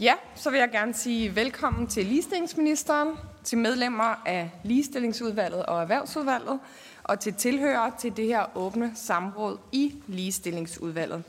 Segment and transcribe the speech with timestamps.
[0.00, 3.08] Ja, så vil jeg gerne sige velkommen til ligestillingsministeren,
[3.44, 6.60] til medlemmer af ligestillingsudvalget og erhvervsudvalget,
[7.04, 11.22] og til tilhører til det her åbne samråd i ligestillingsudvalget.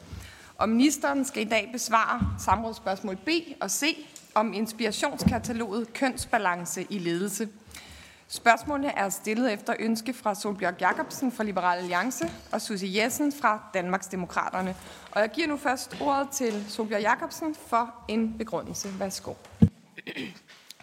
[0.58, 3.30] Og ministeren skal i dag besvare samrådsspørgsmål B
[3.62, 3.98] og C
[4.36, 7.50] om inspirationskataloget Kønsbalance i ledelse.
[8.34, 13.64] Spørgsmålene er stillet efter ønske fra Solbjørg Jacobsen fra Liberal Alliance og Susie Jessen fra
[13.74, 14.76] Danmarks Demokraterne.
[15.12, 19.00] Og jeg giver nu først ordet til Solbjørg Jacobsen for en begrundelse.
[19.00, 19.34] Værsgo.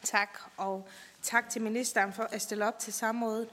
[0.05, 0.89] Tak, og
[1.23, 3.49] tak til ministeren for at stille op til samrådet.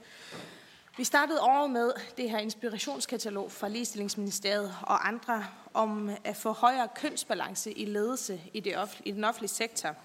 [0.96, 6.88] Vi startede over med det her inspirationskatalog fra Ligestillingsministeriet og andre om at få højere
[6.96, 9.96] kønsbalance i ledelse i, det offentlige, i den offentlige sektor.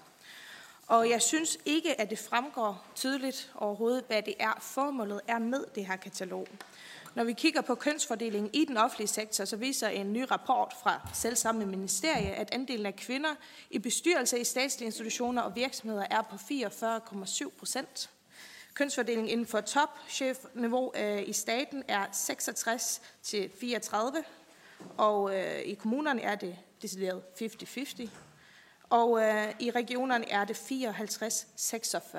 [0.86, 5.64] Og jeg synes ikke, at det fremgår tydeligt overhovedet, hvad det er, formålet er med
[5.74, 6.46] det her katalog.
[7.14, 11.08] Når vi kigger på kønsfordelingen i den offentlige sektor, så viser en ny rapport fra
[11.14, 13.34] selvsamme ministerie, at andelen af kvinder
[13.70, 18.10] i bestyrelser i statslige institutioner og virksomheder er på 44,7 procent.
[18.74, 24.24] Kønsfordelingen inden for topchefniveau øh, i staten er 66 til 34,
[24.96, 28.08] og øh, i kommunerne er det decideret 50-50
[28.92, 32.18] og øh, i regionerne er det 54-46.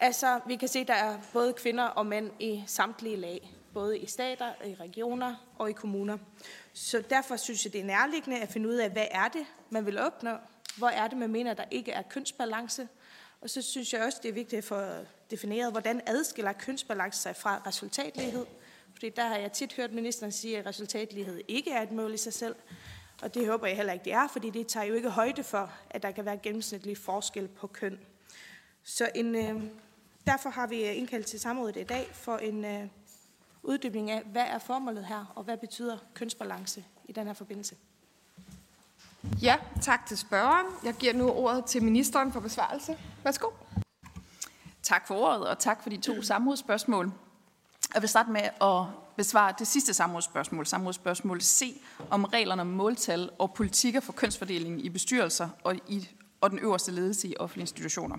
[0.00, 3.98] Altså, vi kan se, at der er både kvinder og mænd i samtlige lag, både
[3.98, 6.18] i stater, i regioner og i kommuner.
[6.72, 9.86] Så derfor synes jeg, det er nærliggende at finde ud af, hvad er det, man
[9.86, 10.30] vil opnå?
[10.76, 12.88] Hvor er det, man mener, der ikke er kønsbalance?
[13.40, 14.80] Og så synes jeg også, det er vigtigt at få
[15.30, 18.46] defineret, hvordan adskiller kønsbalance sig fra resultatlighed.
[18.92, 22.16] Fordi der har jeg tit hørt ministeren sige, at resultatlighed ikke er et mål i
[22.16, 22.54] sig selv.
[23.22, 25.70] Og det håber jeg heller ikke, det er, fordi det tager jo ikke højde for,
[25.90, 27.98] at der kan være gennemsnitlig forskel på køn.
[28.84, 29.62] Så en, øh,
[30.26, 32.86] derfor har vi indkaldt til samrådet i dag for en øh,
[33.62, 37.76] uddybning af, hvad er formålet her, og hvad betyder kønsbalance i den her forbindelse.
[39.42, 40.66] Ja, tak til spørgeren.
[40.84, 42.98] Jeg giver nu ordet til ministeren for besvarelse.
[43.24, 43.50] Værsgo.
[44.82, 47.12] Tak for ordet, og tak for de to samrådsspørgsmål.
[47.94, 48.84] Jeg vil starte med at
[49.16, 54.88] besvare det sidste samrådsspørgsmål, samrådsspørgsmål C, om reglerne om måltal og politikker for kønsfordelingen i
[54.88, 56.08] bestyrelser og, i,
[56.40, 58.18] og den øverste ledelse i offentlige institutioner.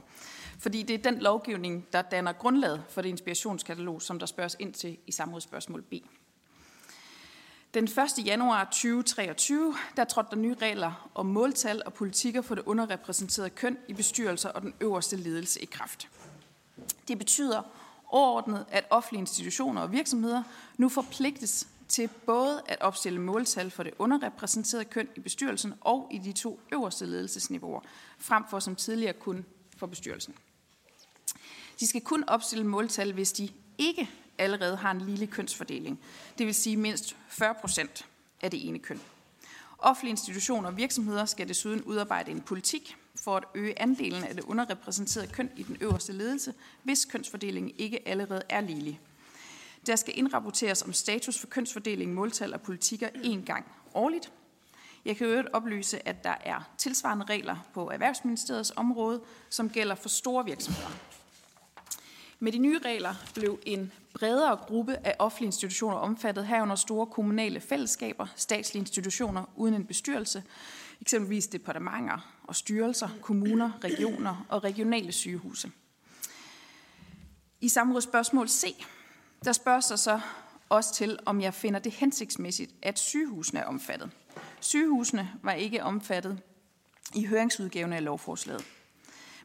[0.59, 4.73] Fordi det er den lovgivning, der danner grundlaget for det inspirationskatalog, som der spørges ind
[4.73, 5.93] til i samrådsspørgsmål B.
[7.73, 8.25] Den 1.
[8.25, 13.77] januar 2023, der trådte der nye regler om måltal og politikker for det underrepræsenterede køn
[13.87, 16.07] i bestyrelser og den øverste ledelse i kraft.
[17.07, 17.61] Det betyder
[18.11, 20.43] overordnet, at offentlige institutioner og virksomheder
[20.77, 26.17] nu forpligtes til både at opstille måltal for det underrepræsenterede køn i bestyrelsen og i
[26.17, 27.81] de to øverste ledelsesniveauer,
[28.19, 29.45] frem for som tidligere kun
[29.77, 30.35] for bestyrelsen.
[31.79, 35.99] De skal kun opstille måltal, hvis de ikke allerede har en lille kønsfordeling,
[36.37, 38.05] det vil sige mindst 40 procent
[38.41, 39.01] af det ene køn.
[39.77, 44.43] Offentlige institutioner og virksomheder skal desuden udarbejde en politik for at øge andelen af det
[44.43, 48.99] underrepræsenterede køn i den øverste ledelse, hvis kønsfordelingen ikke allerede er ligelig.
[49.87, 54.31] Der skal indrapporteres om status for kønsfordeling, måltal og politikker en gang årligt.
[55.05, 60.09] Jeg kan øvrigt oplyse, at der er tilsvarende regler på Erhvervsministeriets område, som gælder for
[60.09, 60.89] store virksomheder.
[62.39, 67.59] Med de nye regler blev en bredere gruppe af offentlige institutioner omfattet herunder store kommunale
[67.59, 70.43] fællesskaber, statslige institutioner uden en bestyrelse,
[71.01, 75.71] eksempelvis departementer og styrelser, kommuner, regioner og regionale sygehuse.
[77.61, 78.85] I samrådet spørgsmål C,
[79.45, 80.19] der spørger sig så
[80.69, 84.11] også til, om jeg finder det hensigtsmæssigt, at sygehusene er omfattet.
[84.59, 86.39] Sygehusene var ikke omfattet
[87.15, 88.65] i høringsudgaven af lovforslaget.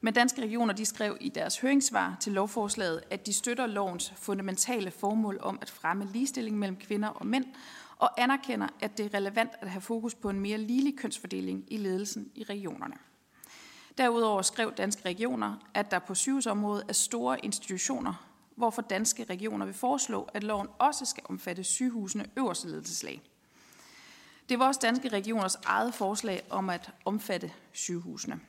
[0.01, 4.91] Men Danske Regioner de skrev i deres høringssvar til lovforslaget, at de støtter lovens fundamentale
[4.91, 7.45] formål om at fremme ligestilling mellem kvinder og mænd,
[7.97, 11.77] og anerkender, at det er relevant at have fokus på en mere ligelig kønsfordeling i
[11.77, 12.95] ledelsen i regionerne.
[13.99, 18.27] Derudover skrev Danske Regioner, at der på sygehusområdet er store institutioner,
[18.57, 23.23] hvorfor Danske Regioner vil foreslå, at loven også skal omfatte sygehusene øverste ledelseslag.
[24.49, 28.41] Det var også Danske Regioners eget forslag om at omfatte sygehusene.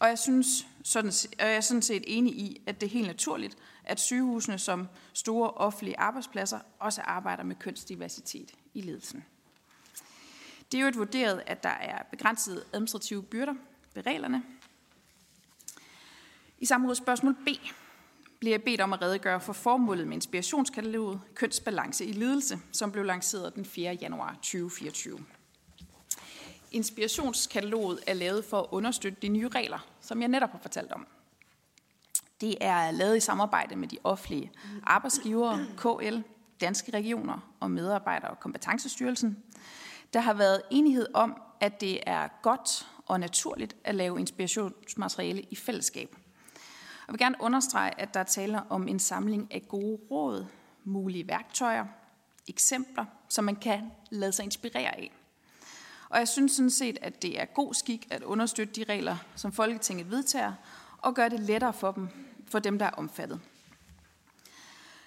[0.00, 3.06] Og jeg, synes, sådan, og jeg er sådan set enig i, at det er helt
[3.06, 9.24] naturligt, at sygehusene som store offentlige arbejdspladser også arbejder med kønsdiversitet i ledelsen.
[10.72, 13.54] Det er jo et vurderet, at der er begrænsede administrative byrder
[13.94, 14.42] ved reglerne.
[16.58, 17.48] I samme spørgsmål B
[18.38, 23.04] bliver jeg bedt om at redegøre for formålet med inspirationskataloget Kønsbalance i ledelse, som blev
[23.04, 23.92] lanceret den 4.
[23.94, 25.18] januar 2024.
[26.74, 31.06] Inspirationskataloget er lavet for at understøtte de nye regler, som jeg netop har fortalt om.
[32.40, 34.50] Det er lavet i samarbejde med de offentlige
[34.82, 36.18] arbejdsgivere, KL,
[36.60, 39.42] danske regioner og medarbejder- og kompetencestyrelsen.
[40.12, 45.56] Der har været enighed om, at det er godt og naturligt at lave inspirationsmateriale i
[45.56, 46.16] fællesskab.
[47.06, 50.46] Jeg vil gerne understrege, at der taler om en samling af gode råd,
[50.84, 51.86] mulige værktøjer,
[52.48, 55.12] eksempler, som man kan lade sig inspirere af.
[56.14, 59.52] Og jeg synes sådan set, at det er god skik at understøtte de regler, som
[59.52, 60.52] Folketinget vedtager,
[60.98, 62.08] og gøre det lettere for dem,
[62.46, 63.40] for dem, der er omfattet.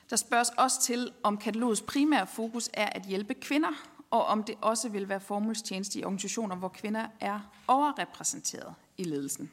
[0.09, 3.69] Der spørges også til, om katalogets primære fokus er at hjælpe kvinder,
[4.11, 9.51] og om det også vil være formålstjeneste i organisationer, hvor kvinder er overrepræsenteret i ledelsen.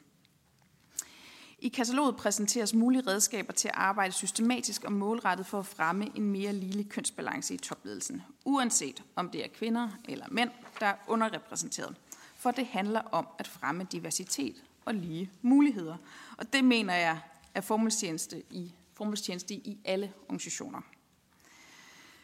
[1.58, 6.24] I kataloget præsenteres mulige redskaber til at arbejde systematisk og målrettet for at fremme en
[6.24, 10.50] mere ligelig kønsbalance i topledelsen, uanset om det er kvinder eller mænd,
[10.80, 11.96] der er underrepræsenteret.
[12.36, 15.96] For det handler om at fremme diversitet og lige muligheder.
[16.38, 17.20] Og det mener jeg
[17.54, 20.80] er formålstjeneste i, formålstjeneste i alle organisationer.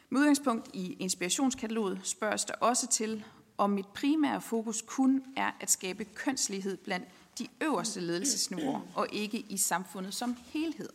[0.08, 3.25] Med udgangspunkt i inspirationskataloget spørges der også til,
[3.58, 7.08] om mit primære fokus kun er at skabe kønslighed blandt
[7.38, 10.88] de øverste ledelsesniveauer, og ikke i samfundet som helhed.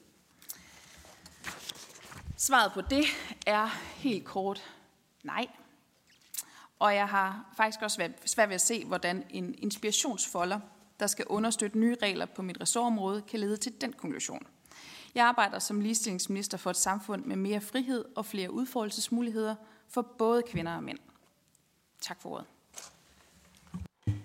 [2.38, 3.06] Svaret på det
[3.48, 4.64] er helt kort
[5.24, 5.48] nej.
[6.80, 10.60] Og jeg har faktisk også svært ved at se, hvordan en inspirationsfolder,
[11.00, 14.48] der skal understøtte nye regler på mit ressortområde, kan lede til den konklusion.
[15.16, 19.56] Jeg arbejder som ligestillingsminister for et samfund med mere frihed og flere udfoldelsesmuligheder
[19.90, 21.00] for både kvinder og mænd.
[22.02, 22.46] Tak for ordet.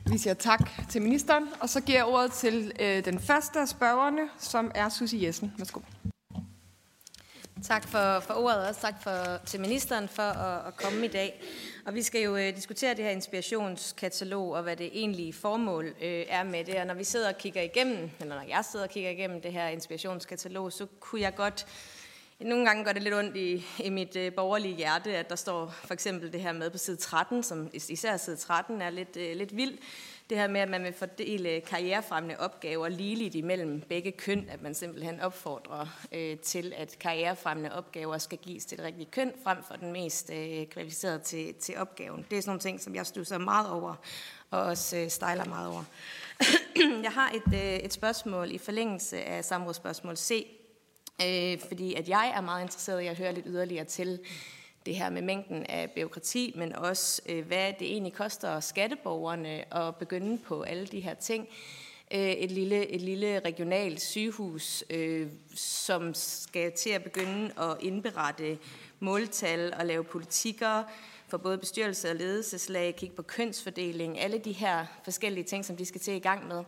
[0.07, 3.69] Vi siger tak til ministeren, og så giver jeg ordet til øh, den første af
[3.69, 5.53] spørgerne, som er Susie Jessen.
[5.59, 5.81] Værsgo.
[7.63, 11.09] Tak for, for ordet, og også tak for, til ministeren for at, at komme i
[11.09, 11.43] dag.
[11.87, 16.25] Og vi skal jo øh, diskutere det her inspirationskatalog, og hvad det egentlige formål øh,
[16.29, 16.75] er med det.
[16.75, 19.53] Og når vi sidder og kigger igennem, eller når jeg sidder og kigger igennem det
[19.53, 21.67] her inspirationskatalog, så kunne jeg godt
[22.41, 25.75] nogle gange gør det lidt ondt i, i mit øh, borgerlige hjerte, at der står
[25.85, 29.37] for eksempel det her med på side 13, som især side 13 er lidt, øh,
[29.37, 29.81] lidt vildt.
[30.31, 34.75] Det her med, at man vil fordele karrierefremmende opgaver ligeligt imellem begge køn, at man
[34.75, 39.75] simpelthen opfordrer øh, til, at karrierefremmende opgaver skal gives til det rigtige køn, frem for
[39.75, 42.27] den mest øh, kvalificerede til, til opgaven.
[42.31, 43.95] Det er sådan nogle ting, som jeg stusser meget over,
[44.51, 45.85] og også øh, stejler meget over.
[47.07, 50.47] jeg har et, øh, et spørgsmål i forlængelse af samrådsspørgsmål C,
[51.23, 54.21] øh, fordi at jeg er meget interesseret i at høre lidt yderligere til
[54.87, 59.97] det her med mængden af byråkrati, men også øh, hvad det egentlig koster skatteborgerne at
[59.97, 61.49] begynde på alle de her ting.
[62.15, 68.59] Øh, et, lille, et lille regionalt sygehus, øh, som skal til at begynde at indberette
[69.01, 70.83] måltal og lave politikker
[71.29, 75.87] for både bestyrelse og ledelseslag, kigge på kønsfordeling, alle de her forskellige ting, som de
[75.87, 76.65] skal til i gang med.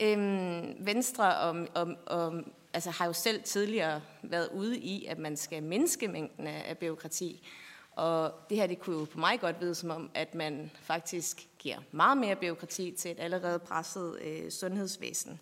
[0.00, 2.42] Øhm, Venstre og, og, og
[2.76, 6.78] altså, har jo selv tidligere været ude i, at man skal mindske mængden af, af
[6.78, 7.48] byråkrati.
[7.92, 11.46] Og det her, det kunne jo på mig godt vide som om, at man faktisk
[11.58, 15.40] giver meget mere byråkrati til et allerede presset øh, sundhedsvæsen.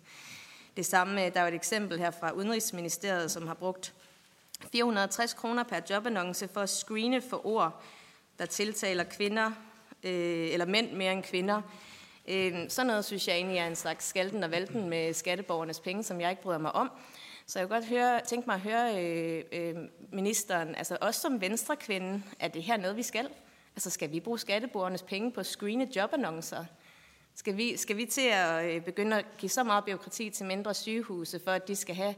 [0.77, 3.93] Det samme, der er et eksempel her fra Udenrigsministeriet, som har brugt
[4.71, 7.83] 460 kroner per jobannonce for at screene for ord,
[8.39, 9.51] der tiltaler kvinder
[10.03, 11.61] øh, eller mænd mere end kvinder.
[12.27, 16.03] Øh, sådan noget synes jeg egentlig er en slags skalten og valten med skatteborgernes penge,
[16.03, 16.91] som jeg ikke bryder mig om.
[17.47, 19.75] Så jeg kunne godt høre, tænke mig at høre øh, øh,
[20.11, 23.29] ministeren, altså også som venstrekvinde, er det her noget, vi skal?
[23.75, 26.65] Altså skal vi bruge skatteborgernes penge på at screene jobannoncer?
[27.35, 30.73] Skal vi, skal vi til at øh, begynde at give så meget byråkrati til mindre
[30.73, 32.15] sygehuse, for at de skal have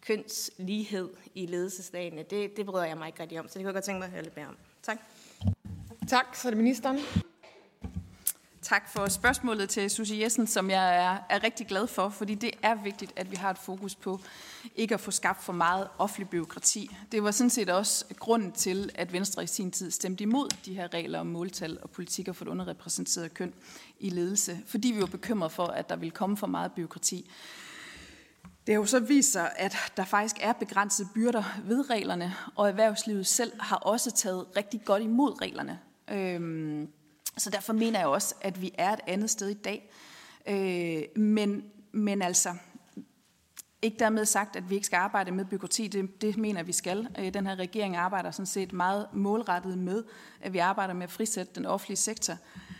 [0.00, 2.22] kønslighed i ledelsesdagene?
[2.22, 4.06] Det, det bryder jeg mig ikke rigtig om, så det kunne jeg godt tænke mig
[4.06, 4.56] at høre lidt mere om.
[4.82, 4.98] Tak.
[6.08, 6.98] Tak, så er det ministeren.
[8.62, 12.50] Tak for spørgsmålet til Susie Jessen, som jeg er, er rigtig glad for, fordi det
[12.62, 14.20] er vigtigt, at vi har et fokus på
[14.76, 16.96] ikke at få skabt for meget offentlig byråkrati.
[17.12, 20.74] Det var sådan set også grunden til, at Venstre i sin tid stemte imod de
[20.74, 23.52] her regler om måltal og politikker for det underrepræsenterede køn
[24.00, 27.30] i ledelse, fordi vi var bekymrede for, at der ville komme for meget byråkrati.
[28.66, 32.68] Det har jo så vist sig, at der faktisk er begrænsede byrder ved reglerne, og
[32.68, 35.78] erhvervslivet selv har også taget rigtig godt imod reglerne.
[36.10, 36.88] Øhm,
[37.38, 39.90] så derfor mener jeg også, at vi er et andet sted i dag.
[40.48, 42.54] Øh, men, men altså,
[43.82, 45.86] ikke dermed sagt, at vi ikke skal arbejde med byråkrati.
[45.86, 47.08] Det, det mener vi skal.
[47.18, 50.04] Øh, den her regering arbejder sådan set meget målrettet med,
[50.40, 52.34] at vi arbejder med at frisætte den offentlige sektor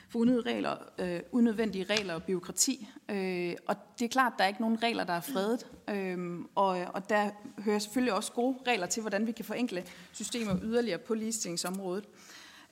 [0.08, 2.88] for unødvendige regler, øh, unødvendige regler og byråkrati.
[3.08, 5.66] Øh, og det er klart, at der er ikke nogen regler, der er fredet.
[5.90, 10.56] Øh, og, og der hører selvfølgelig også gode regler til, hvordan vi kan forenkle systemer
[10.62, 12.04] yderligere på ligestillingsområdet.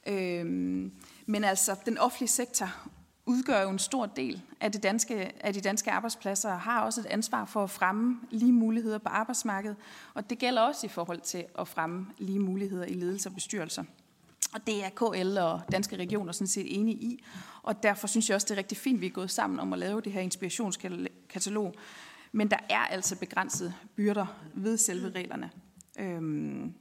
[0.07, 0.91] Øh,
[1.31, 2.69] men altså, den offentlige sektor
[3.27, 7.01] udgør jo en stor del af, det danske, af de danske arbejdspladser og har også
[7.01, 9.77] et ansvar for at fremme lige muligheder på arbejdsmarkedet.
[10.15, 13.85] Og det gælder også i forhold til at fremme lige muligheder i ledelse og bestyrelser.
[14.55, 17.25] Og det er KL og Danske Regioner sådan set enige i.
[17.63, 19.73] Og derfor synes jeg også, det er rigtig fint, at vi er gået sammen om
[19.73, 21.75] at lave det her inspirationskatalog.
[22.33, 25.51] Men der er altså begrænsede byrder ved selve reglerne.
[25.99, 26.75] Øhm,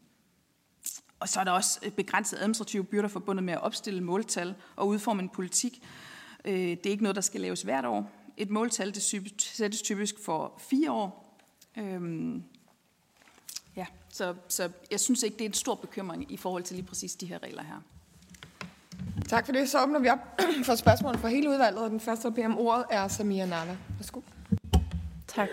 [1.19, 5.21] og så er der også begrænsede administrative byrder forbundet med at opstille måltal og udforme
[5.21, 5.83] en politik.
[6.45, 8.11] Øh, det er ikke noget, der skal laves hvert år.
[8.37, 9.03] Et måltal det
[9.37, 11.39] sættes typisk for fire år.
[11.77, 12.43] Øhm,
[13.75, 16.85] ja, så, så jeg synes ikke, det er en stor bekymring i forhold til lige
[16.85, 17.81] præcis de her regler her.
[19.29, 19.69] Tak for det.
[19.69, 22.57] Så åbner vi op for spørgsmål fra hele udvalget, og den første, der beder om
[22.57, 23.77] ordet, er Samia Nala.
[23.97, 24.21] Værsgo.
[25.27, 25.49] Tak.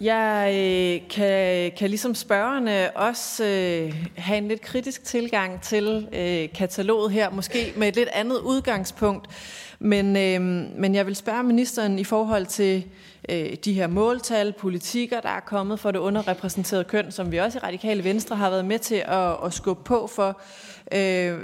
[0.00, 6.52] Jeg øh, kan, kan ligesom spørgerne også øh, have en lidt kritisk tilgang til øh,
[6.54, 9.26] kataloget her, måske med et lidt andet udgangspunkt.
[9.78, 10.40] Men, øh,
[10.80, 12.84] men jeg vil spørge ministeren i forhold til
[13.28, 17.58] øh, de her måltal, politikker, der er kommet for det underrepræsenterede køn, som vi også
[17.58, 20.40] i Radikale Venstre har været med til at, at skubbe på for.
[20.92, 21.38] Øh,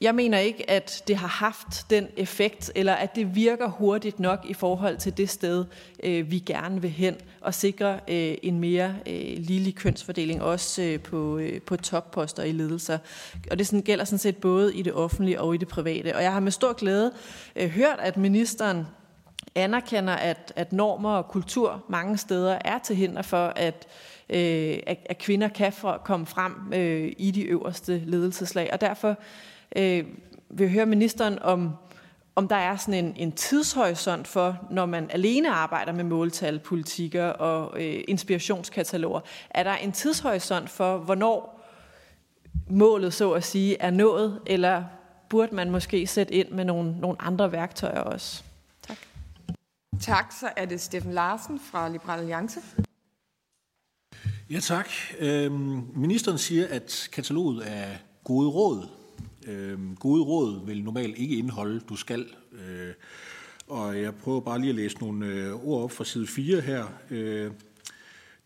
[0.00, 4.44] jeg mener ikke, at det har haft den effekt, eller at det virker hurtigt nok
[4.44, 5.64] i forhold til det sted,
[6.02, 11.38] øh, vi gerne vil hen, og sikre øh, en mere øh, kønsfordeling, også øh, på,
[11.38, 12.98] øh, på topposter i ledelser.
[13.50, 16.16] Og det sådan, gælder sådan set både i det offentlige og i det private.
[16.16, 17.12] Og jeg har med stor glæde
[17.56, 18.86] øh, hørt, at ministeren
[19.54, 23.86] anerkender, at, at normer og kultur mange steder er til hinder for, at,
[24.28, 28.70] øh, at, at kvinder kan for, komme frem øh, i de øverste ledelseslag.
[28.72, 29.16] Og derfor
[29.76, 30.04] øh,
[30.50, 31.70] vil jeg høre ministeren om,
[32.34, 37.26] om der er sådan en, en tidshorisont for, når man alene arbejder med måltal, politikker
[37.26, 39.20] og øh, inspirationskataloger.
[39.50, 41.60] Er der en tidshorisont for, hvornår
[42.70, 44.84] målet, så at sige, er nået, eller
[45.28, 48.42] burde man måske sætte ind med nogle, nogle andre værktøjer også?
[48.82, 48.96] Tak.
[50.00, 52.60] Tak, så er det Steffen Larsen fra Liberal Alliance.
[54.50, 54.88] Ja, tak.
[55.18, 57.88] Øhm, ministeren siger, at kataloget er
[58.24, 58.88] gode råd.
[59.48, 62.26] Øh, gode råd vil normalt ikke indeholde, du skal.
[62.52, 62.92] Øh,
[63.68, 66.84] og jeg prøver bare lige at læse nogle øh, ord op fra side 4 her.
[67.10, 67.50] Øh,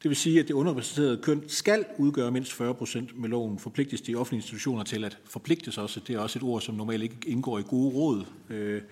[0.02, 3.58] det vil sige, at det underrepræsenterede køn skal udgøre mindst 40 procent med loven.
[3.58, 6.00] Forpligtes de offentlige institutioner til at forpligte sig også.
[6.06, 8.24] Det er også et ord, som normalt ikke indgår i gode råd.
[8.50, 8.82] Øh,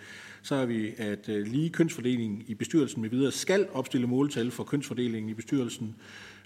[0.42, 4.64] så har vi, at øh, lige kønsfordelingen i bestyrelsen med videre skal opstille måltal for
[4.64, 5.94] kønsfordelingen i bestyrelsen.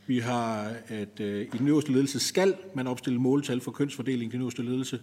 [0.06, 4.32] Vi har, at øh, i den øverste ledelse skal man opstille måltal for kønsfordelingen i
[4.32, 5.00] den øverste ledelse.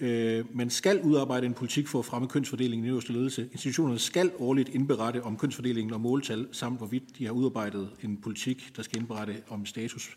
[0.00, 3.48] Øh, man skal udarbejde en politik for at fremme kønsfordelingen i den øverste ledelse.
[3.52, 8.72] Institutionerne skal årligt indberette om kønsfordelingen og måltal, samt hvorvidt de har udarbejdet en politik,
[8.76, 10.16] der skal indberette om status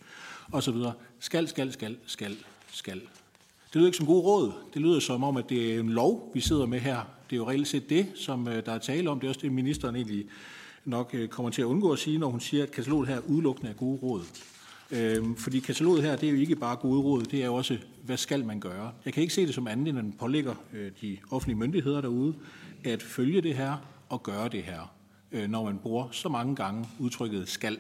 [0.52, 0.76] osv.
[1.20, 2.38] Skal, skal, skal, skal,
[2.72, 3.02] skal.
[3.74, 4.52] Det lyder ikke som god råd.
[4.74, 7.00] Det lyder som om, at det er en lov, vi sidder med her.
[7.30, 9.20] Det er jo reelt set det, som øh, der er tale om.
[9.20, 10.26] Det er også det, ministeren egentlig
[10.86, 13.72] nok øh, kommer til at undgå at sige, når hun siger, at kataloget her udelukkende
[13.72, 14.22] er gode råd.
[14.96, 17.78] Øhm, fordi kataloget her, det er jo ikke bare gode råd, det er jo også,
[18.04, 18.92] hvad skal man gøre?
[19.06, 22.02] Jeg kan ikke se det som andet, end at den pålægger øh, de offentlige myndigheder
[22.02, 22.36] derude
[22.84, 23.78] at følge det her
[24.10, 24.96] og gøre det her,
[25.32, 27.80] øh, når man bruger så mange gange udtrykket skal.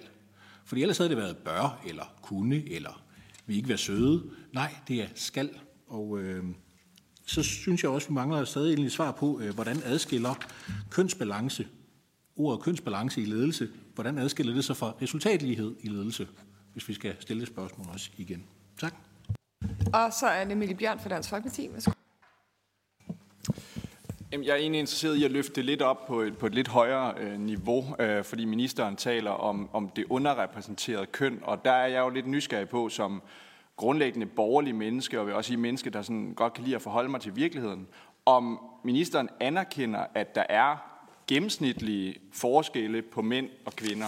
[0.66, 3.04] Fordi ellers havde det været bør, eller kunne, eller
[3.46, 4.24] vi ikke være søde.
[4.54, 5.50] Nej, det er skal.
[5.88, 6.44] Og øh,
[7.26, 10.36] så synes jeg også, vi mangler stadig et svar på, øh, hvordan adskiller
[10.90, 11.68] kønsbalance,
[12.36, 16.28] ordet kønsbalance i ledelse, hvordan adskiller det sig fra resultatlighed i ledelse?
[16.74, 18.44] Hvis vi skal stille et spørgsmål også igen.
[18.80, 18.94] Tak.
[19.94, 21.70] Og så er det Emilie Bjørn fra Dansk Folkeparti.
[24.32, 26.68] Jeg er egentlig interesseret i at løfte det lidt op på et, på et lidt
[26.68, 31.88] højere øh, niveau, øh, fordi ministeren taler om, om det underrepræsenterede køn, og der er
[31.88, 33.22] jeg jo lidt nysgerrig på som
[33.76, 37.10] grundlæggende borgerlig menneske, og vil også sige menneske, der sådan godt kan lide at forholde
[37.10, 37.88] mig til virkeligheden,
[38.26, 40.78] om ministeren anerkender, at der er
[41.28, 44.08] gennemsnitlige forskelle på mænd og kvinder,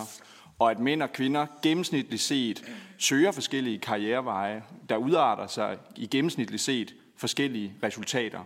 [0.60, 2.64] og at mænd og kvinder gennemsnitligt set
[2.98, 8.40] søger forskellige karriereveje, der udarter sig i gennemsnitligt set forskellige resultater.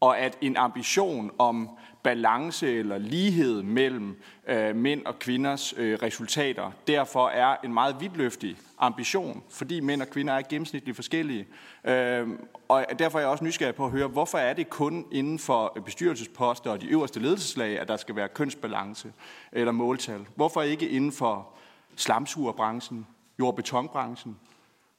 [0.00, 1.70] Og at en ambition om
[2.02, 8.56] balance eller lighed mellem øh, mænd og kvinders øh, resultater derfor er en meget vidtløftig
[8.78, 11.46] ambition, fordi mænd og kvinder er gennemsnitligt forskellige.
[11.84, 12.28] Øh,
[12.68, 15.78] og derfor er jeg også nysgerrig på at høre, hvorfor er det kun inden for
[15.84, 19.12] bestyrelsesposter og de øverste ledelseslag, at der skal være kønsbalance
[19.52, 20.26] eller måltal?
[20.34, 21.48] Hvorfor ikke inden for
[21.96, 23.06] slamsugerbranchen,
[23.38, 24.36] jordbetonbranchen?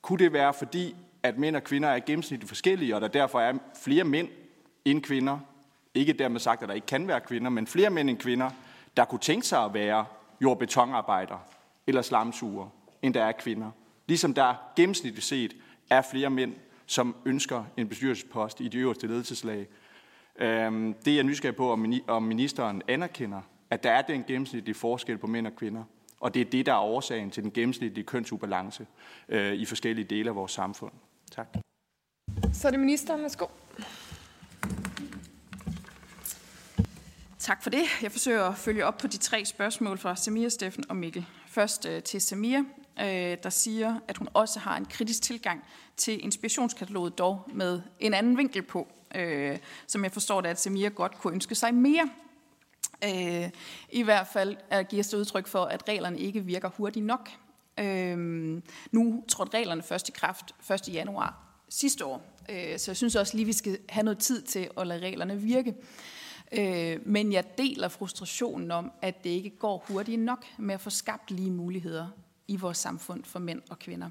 [0.02, 3.54] Kunne det være fordi, at mænd og kvinder er gennemsnitligt forskellige, og der derfor er
[3.84, 4.28] flere mænd
[4.92, 5.40] end kvinder,
[5.94, 8.50] ikke dermed sagt, at der ikke kan være kvinder, men flere mænd end kvinder,
[8.98, 10.06] der kunne tænke sig at være
[10.42, 11.38] jordbetonarbejder
[11.88, 12.70] eller slamsuger,
[13.02, 13.72] end der er kvinder.
[14.08, 15.56] Ligesom der gennemsnitligt set
[15.90, 16.54] er flere mænd,
[16.86, 19.68] som ønsker en bestyrelsespost i de øverste ledelseslag.
[20.40, 21.72] Øhm, det er jeg nysgerrig på,
[22.08, 25.84] om ministeren anerkender, at der er den gennemsnitlige forskel på mænd og kvinder.
[26.20, 28.88] Og det er det, der er årsagen til den gennemsnitlige kønsubalance
[29.30, 30.92] øh, i forskellige dele af vores samfund.
[31.32, 31.48] Tak.
[32.54, 33.22] Så er det ministeren.
[33.22, 33.46] Værsgo.
[37.48, 37.84] Tak for det.
[38.02, 41.26] Jeg forsøger at følge op på de tre spørgsmål fra Samir, Steffen og Mikkel.
[41.48, 42.64] Først øh, til Samir,
[43.00, 45.64] øh, der siger, at hun også har en kritisk tilgang
[45.98, 50.90] til inspirationskataloget, dog med en anden vinkel på, øh, som jeg forstår det, at Samir
[50.90, 52.10] godt kunne ønske sig mere.
[53.04, 53.50] Øh,
[53.90, 57.30] I hvert fald at giver sig udtryk for, at reglerne ikke virker hurtigt nok.
[57.80, 58.18] Øh,
[58.92, 60.94] nu trådte reglerne først i kraft 1.
[60.94, 64.70] januar sidste år, øh, så jeg synes også lige, vi skal have noget tid til
[64.78, 65.70] at lade reglerne virke.
[65.70, 65.76] Øh,
[66.52, 70.90] Øh, men jeg deler frustrationen om, at det ikke går hurtigt nok med at få
[70.90, 72.08] skabt lige muligheder
[72.48, 74.10] i vores samfund for mænd og kvinder.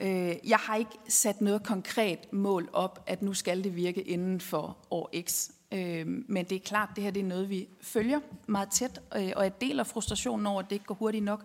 [0.00, 4.40] Øh, jeg har ikke sat noget konkret mål op, at nu skal det virke inden
[4.40, 5.50] for år X.
[5.72, 9.00] Øh, men det er klart, at det her det er noget, vi følger meget tæt,
[9.16, 11.42] øh, og jeg deler frustrationen over, at det ikke går hurtigt nok.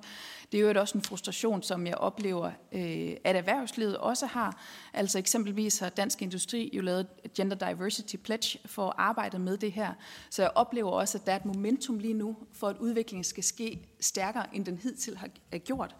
[0.52, 4.62] Det er jo også en frustration, som jeg oplever, øh, at erhvervslivet også har.
[4.94, 9.72] Altså eksempelvis har Dansk Industri jo lavet Gender Diversity Pledge for at arbejde med det
[9.72, 9.94] her.
[10.30, 13.44] Så jeg oplever også, at der er et momentum lige nu, for at udviklingen skal
[13.44, 15.96] ske stærkere, end den hidtil har gjort.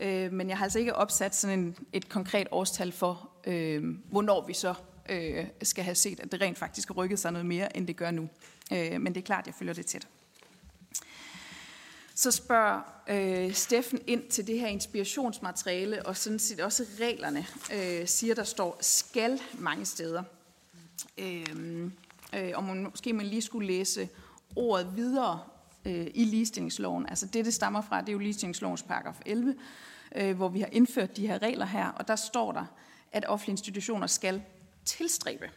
[0.00, 4.46] Øh, men jeg har altså ikke opsat sådan en, et konkret årstal for, øh, hvornår
[4.46, 4.74] vi så
[5.08, 7.96] øh, skal have set, at det rent faktisk har rykket sig noget mere, end det
[7.96, 8.28] gør nu.
[8.72, 10.08] Øh, men det er klart, at jeg følger det tæt.
[12.14, 18.06] Så spørger øh, Steffen ind til det her inspirationsmateriale, og sådan set også reglerne, øh,
[18.08, 20.22] siger, der står skal mange steder.
[21.18, 21.90] Øh,
[22.34, 24.08] øh, og man, måske man lige skulle læse
[24.56, 25.40] ordet videre
[25.84, 27.08] øh, i ligestillingsloven.
[27.08, 29.54] Altså det, det stammer fra, det er jo ligestillingslovens paragraf 11,
[30.14, 32.64] øh, hvor vi har indført de her regler her, og der står der,
[33.12, 34.42] at offentlige institutioner skal
[34.84, 35.50] tilstræbe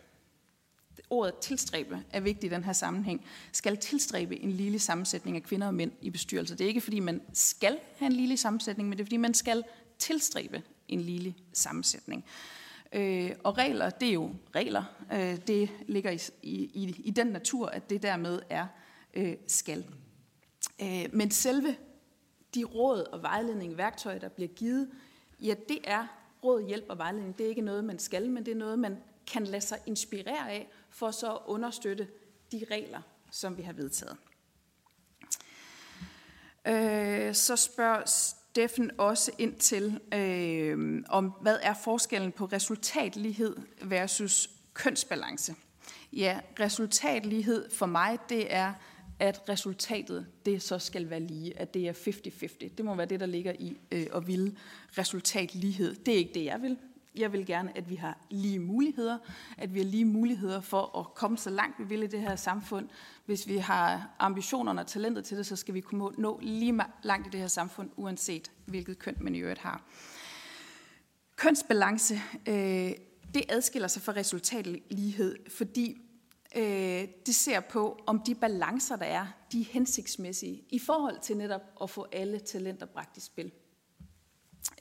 [1.09, 5.67] ordet tilstræbe er vigtigt i den her sammenhæng, skal tilstræbe en lille sammensætning af kvinder
[5.67, 6.55] og mænd i bestyrelser.
[6.55, 9.33] Det er ikke, fordi man skal have en lille sammensætning, men det er, fordi man
[9.33, 9.63] skal
[9.99, 12.25] tilstræbe en lille sammensætning.
[12.93, 14.83] Øh, og regler, det er jo regler.
[15.13, 18.67] Øh, det ligger i, i, i den natur, at det dermed er
[19.13, 19.85] øh, skal.
[20.81, 21.75] Øh, men selve
[22.55, 24.89] de råd og vejledning, værktøjer, der bliver givet,
[25.41, 26.07] ja, det er
[26.43, 27.37] råd, hjælp og vejledning.
[27.37, 30.51] Det er ikke noget, man skal, men det er noget, man kan lade sig inspirere
[30.51, 32.07] af, for så at understøtte
[32.51, 34.17] de regler, som vi har vedtaget.
[36.67, 44.49] Øh, så spørger Steffen også ind til, øh, om hvad er forskellen på resultatlighed versus
[44.73, 45.55] kønsbalance.
[46.13, 48.73] Ja, resultatlighed for mig, det er,
[49.19, 52.69] at resultatet det så skal være lige, at det er 50-50.
[52.77, 54.57] Det må være det, der ligger i øh, at ville
[54.97, 55.95] resultatlighed.
[55.95, 56.77] Det er ikke det, jeg vil.
[57.17, 59.17] Jeg vil gerne, at vi har lige muligheder,
[59.57, 62.35] at vi har lige muligheder for at komme så langt, vi vil i det her
[62.35, 62.89] samfund.
[63.25, 67.27] Hvis vi har ambitionerne og talentet til det, så skal vi kunne nå lige langt
[67.27, 69.83] i det her samfund, uanset hvilket køn man i øvrigt har.
[71.35, 72.15] Kønsbalance,
[72.47, 72.91] øh,
[73.33, 76.01] det adskiller sig fra resultatlighed, fordi
[76.55, 81.37] øh, det ser på, om de balancer, der er, de er hensigtsmæssige i forhold til
[81.37, 83.51] netop at få alle talenter bragt i spil.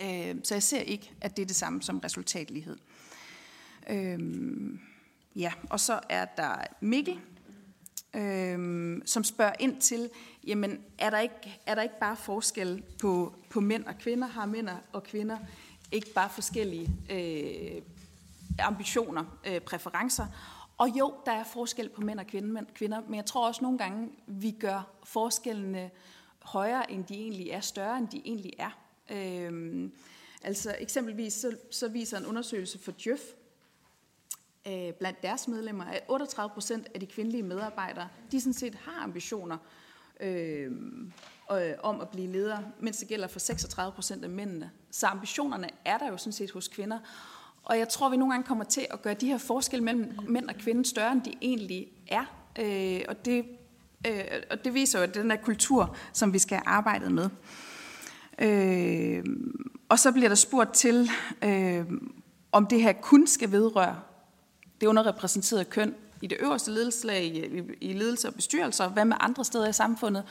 [0.00, 2.76] Øh, så jeg ser ikke, at det er det samme som resultatlighed.
[3.90, 4.18] Øh,
[5.36, 7.20] ja, og så er der Mikkel,
[8.14, 10.10] øh, som spørger ind til,
[10.46, 14.28] jamen er der ikke, er der ikke bare forskel på, på mænd og kvinder?
[14.28, 15.38] Har mænd og kvinder
[15.92, 17.82] ikke bare forskellige øh,
[18.58, 20.26] ambitioner, øh, præferencer?
[20.78, 22.26] Og jo, der er forskel på mænd og
[22.74, 25.90] kvinder, men jeg tror også nogle gange, vi gør forskellene
[26.42, 28.85] højere, end de egentlig er, større, end de egentlig er.
[29.10, 29.92] Øhm,
[30.42, 33.20] altså eksempelvis så, så viser en undersøgelse for Djøf
[34.66, 39.02] øh, blandt deres medlemmer, at 38 procent af de kvindelige medarbejdere, de sådan set har
[39.02, 39.58] ambitioner
[40.20, 40.70] øh,
[41.52, 44.70] øh, om at blive ledere, mens det gælder for 36 procent af mændene.
[44.90, 46.98] Så ambitionerne er der jo sådan set hos kvinder.
[47.62, 50.48] Og jeg tror, vi nogle gange kommer til at gøre de her forskelle mellem mænd
[50.48, 52.24] og kvinder større, end de egentlig er.
[52.58, 53.44] Øh, og, det,
[54.06, 57.30] øh, og det viser jo, at den der kultur, som vi skal arbejde med.
[58.38, 59.24] Øh,
[59.88, 61.10] og så bliver der spurgt til,
[61.44, 61.84] øh,
[62.52, 63.96] om det her kun skal vedrøre
[64.80, 69.44] det underrepræsenterede køn i det øverste ledelseslag, i, i ledelse og bestyrelser, hvad med andre
[69.44, 70.24] steder i samfundet.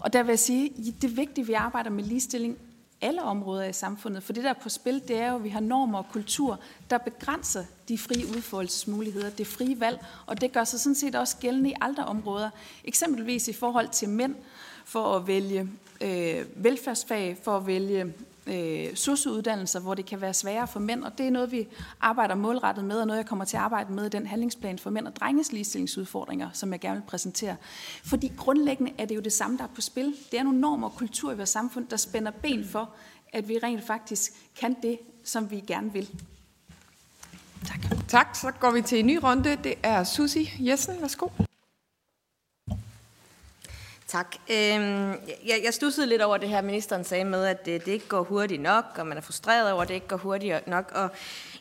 [0.00, 2.58] Og der vil jeg sige, at det er vigtigt, at vi arbejder med ligestilling
[3.00, 4.22] alle områder i samfundet.
[4.22, 6.60] For det, der er på spil, det er jo, at vi har normer og kultur,
[6.90, 11.36] der begrænser de frie udfoldelsesmuligheder, det frie valg, og det gør sig sådan set også
[11.36, 12.50] gældende i andre områder.
[12.84, 14.34] Eksempelvis i forhold til mænd,
[14.84, 15.68] for at vælge
[16.00, 18.14] øh, velfærdsfag, for at vælge
[18.46, 21.68] øh, sosuuddannelser, hvor det kan være sværere for mænd, og det er noget, vi
[22.00, 24.90] arbejder målrettet med, og noget, jeg kommer til at arbejde med i den handlingsplan for
[24.90, 27.56] mænd og drenges ligestillingsudfordringer, som jeg gerne vil præsentere.
[28.04, 30.14] Fordi grundlæggende er det jo det samme, der er på spil.
[30.30, 32.90] Det er nogle normer og kultur i vores samfund, der spænder ben for,
[33.32, 36.10] at vi rent faktisk kan det, som vi gerne vil.
[37.66, 37.80] Tak.
[38.08, 39.58] Tak, så går vi til en ny runde.
[39.64, 41.00] Det er Susi Jessen.
[41.00, 41.49] Værsgo.
[44.10, 44.36] Tak.
[44.50, 45.10] Øhm,
[45.46, 48.22] jeg, jeg stussede lidt over det her, ministeren sagde med, at det, det ikke går
[48.22, 50.92] hurtigt nok, og man er frustreret over, at det ikke går hurtigt nok.
[50.94, 51.10] Og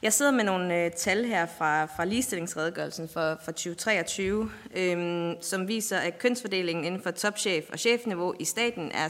[0.02, 5.68] jeg sidder med nogle øh, tal her fra, fra ligestillingsredegørelsen for, for 2023, øhm, som
[5.68, 9.08] viser, at kønsfordelingen inden for topchef og chefniveau i staten er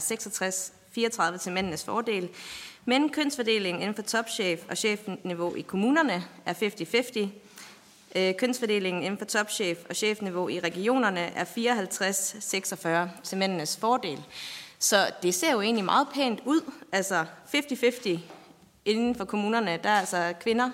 [1.34, 2.28] 66-34 til mændenes fordel,
[2.84, 7.49] men kønsfordelingen inden for topchef og chefniveau i kommunerne er 50-50.
[8.16, 14.22] Øh, kønsfordelingen inden for topchef og chefniveau i regionerne er 54-46 til mændenes fordel.
[14.78, 16.72] Så det ser jo egentlig meget pænt ud.
[16.92, 18.18] Altså 50-50
[18.84, 20.70] inden for kommunerne, der er altså kvinder,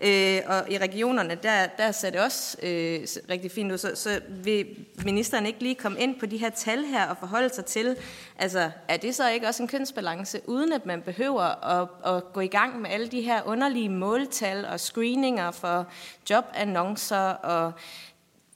[0.00, 3.78] øh, og i regionerne, der, der ser det også øh, rigtig fint ud.
[3.78, 4.66] Så, så vil
[5.04, 7.96] ministeren ikke lige komme ind på de her tal her og forholde sig til,
[8.38, 12.40] altså er det så ikke også en kønsbalance, uden at man behøver at, at gå
[12.40, 15.86] i gang med alle de her underlige måltal og screeninger for
[16.30, 17.72] jobannoncer og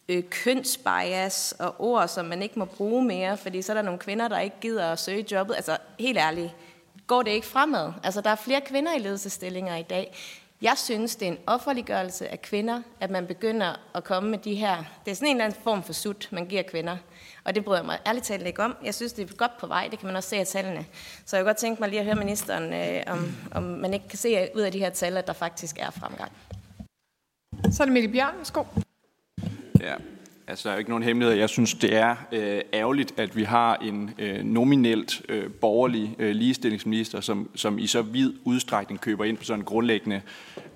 [0.09, 3.99] øh, kønsbias og ord, som man ikke må bruge mere, fordi så er der nogle
[3.99, 5.55] kvinder, der ikke gider at søge jobbet.
[5.55, 6.51] Altså helt ærligt,
[7.07, 7.93] går det ikke fremad.
[8.03, 10.15] Altså, der er flere kvinder i ledelsestillinger i dag.
[10.63, 14.55] Jeg synes, det er en offerliggørelse af kvinder, at man begynder at komme med de
[14.55, 14.85] her...
[15.05, 16.97] Det er sådan en eller anden form for sut, man giver kvinder.
[17.45, 18.77] Og det bryder jeg mig ærligt talt ikke om.
[18.85, 19.89] Jeg synes, det er godt på vej.
[19.91, 20.87] Det kan man også se af tallene.
[21.25, 24.09] Så jeg kunne godt tænke mig lige at høre ministeren, øh, om, om man ikke
[24.09, 26.33] kan se ud af de her tal, at der faktisk er fremgang.
[27.73, 28.37] Så er det Mikkel Bjørn.
[28.37, 28.65] Værsgo.
[29.81, 29.95] Ja,
[30.47, 31.39] Altså, der er jo ikke nogen hemmelighed.
[31.39, 36.31] Jeg synes, det er øh, ærgerligt, at vi har en øh, nominelt øh, borgerlig øh,
[36.31, 40.21] ligestillingsminister, som, som i så vid udstrækning køber ind på sådan en grundlæggende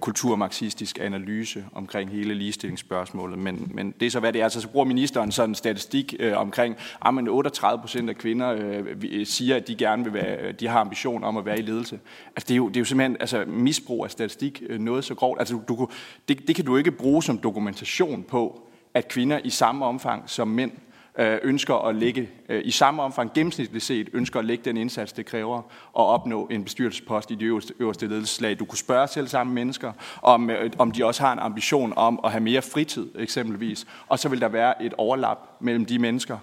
[0.00, 3.38] kulturmarxistisk analyse omkring hele ligestillingsspørgsmålet.
[3.38, 4.44] Men, men det er så, hvad det er.
[4.44, 8.52] Altså, så bruger ministeren sådan en statistik øh, omkring, ah, at 38 procent af kvinder
[8.52, 11.62] øh, øh, siger, at de gerne vil være, de har ambition om at være i
[11.62, 11.98] ledelse.
[12.36, 15.14] Altså, det er jo, det er jo simpelthen altså, misbrug af statistik øh, noget så
[15.14, 15.38] grovt.
[15.40, 15.88] Altså, du, du,
[16.28, 20.48] det, det kan du ikke bruge som dokumentation på, at kvinder i samme omfang som
[20.48, 20.72] mænd
[21.18, 25.12] øh, ønsker at lægge, øh, i samme omfang gennemsnitligt set, ønsker at lægge den indsats,
[25.12, 28.58] det kræver at opnå en bestyrelsespost i de øverste, øverste ledelseslag.
[28.58, 32.20] Du kunne spørge selv samme mennesker, om, øh, om de også har en ambition om
[32.24, 33.86] at have mere fritid, eksempelvis.
[34.08, 36.38] Og så vil der være et overlap mellem de mennesker.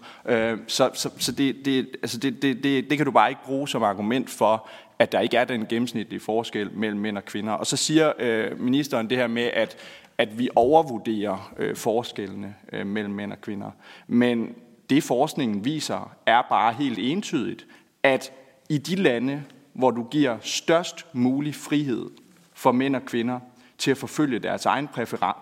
[0.68, 3.68] Så, så, så det, det, altså det, det, det, det kan du bare ikke bruge
[3.68, 7.54] som argument for, at der ikke er den gennemsnitlige forskel mellem mænd og kvinder.
[7.54, 9.78] Og så siger øh, ministeren det her med, at
[10.18, 13.72] at vi overvurderer øh, forskellene øh, mellem mænd og kvinder.
[14.08, 14.56] Men
[14.90, 17.66] det forskningen viser, er bare helt entydigt,
[18.04, 18.32] at
[18.70, 22.10] i de lande, hvor du giver størst mulig frihed
[22.54, 23.40] for mænd og kvinder
[23.78, 24.88] til at forfølge deres egne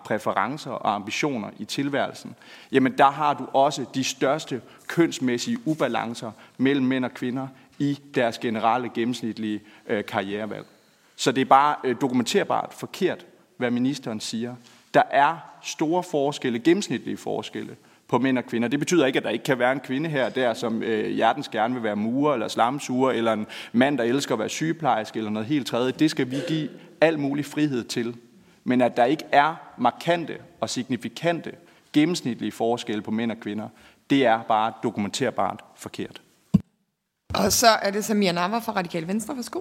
[0.04, 2.34] præferencer og ambitioner i tilværelsen,
[2.72, 8.38] jamen der har du også de største kønsmæssige ubalancer mellem mænd og kvinder i deres
[8.38, 10.66] generelle gennemsnitlige øh, karrierevalg.
[11.16, 14.54] Så det er bare øh, dokumenterbart forkert, hvad ministeren siger.
[14.94, 17.76] Der er store forskelle, gennemsnitlige forskelle
[18.08, 18.68] på mænd og kvinder.
[18.68, 21.48] Det betyder ikke, at der ikke kan være en kvinde her der, som øh, hjertens
[21.48, 25.30] gerne vil være murer eller slamsuger, eller en mand, der elsker at være sygeplejerske eller
[25.30, 25.92] noget helt tredje.
[25.92, 26.68] Det skal vi give
[27.00, 28.16] al mulig frihed til.
[28.64, 31.52] Men at der ikke er markante og signifikante
[31.92, 33.68] gennemsnitlige forskelle på mænd og kvinder,
[34.10, 36.23] det er bare dokumenterbart forkert.
[37.34, 39.36] Og så er det Samir Navar fra Radikale Venstre.
[39.36, 39.60] Værsgo.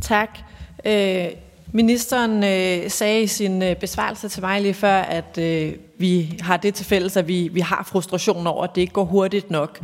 [0.00, 0.38] Tak.
[0.84, 1.26] Øh,
[1.72, 6.56] Ministeren øh, sagde i sin øh, besvarelse til mig lige før, at øh, vi har
[6.56, 9.80] det til fælles, at vi, vi har frustration over, at det ikke går hurtigt nok.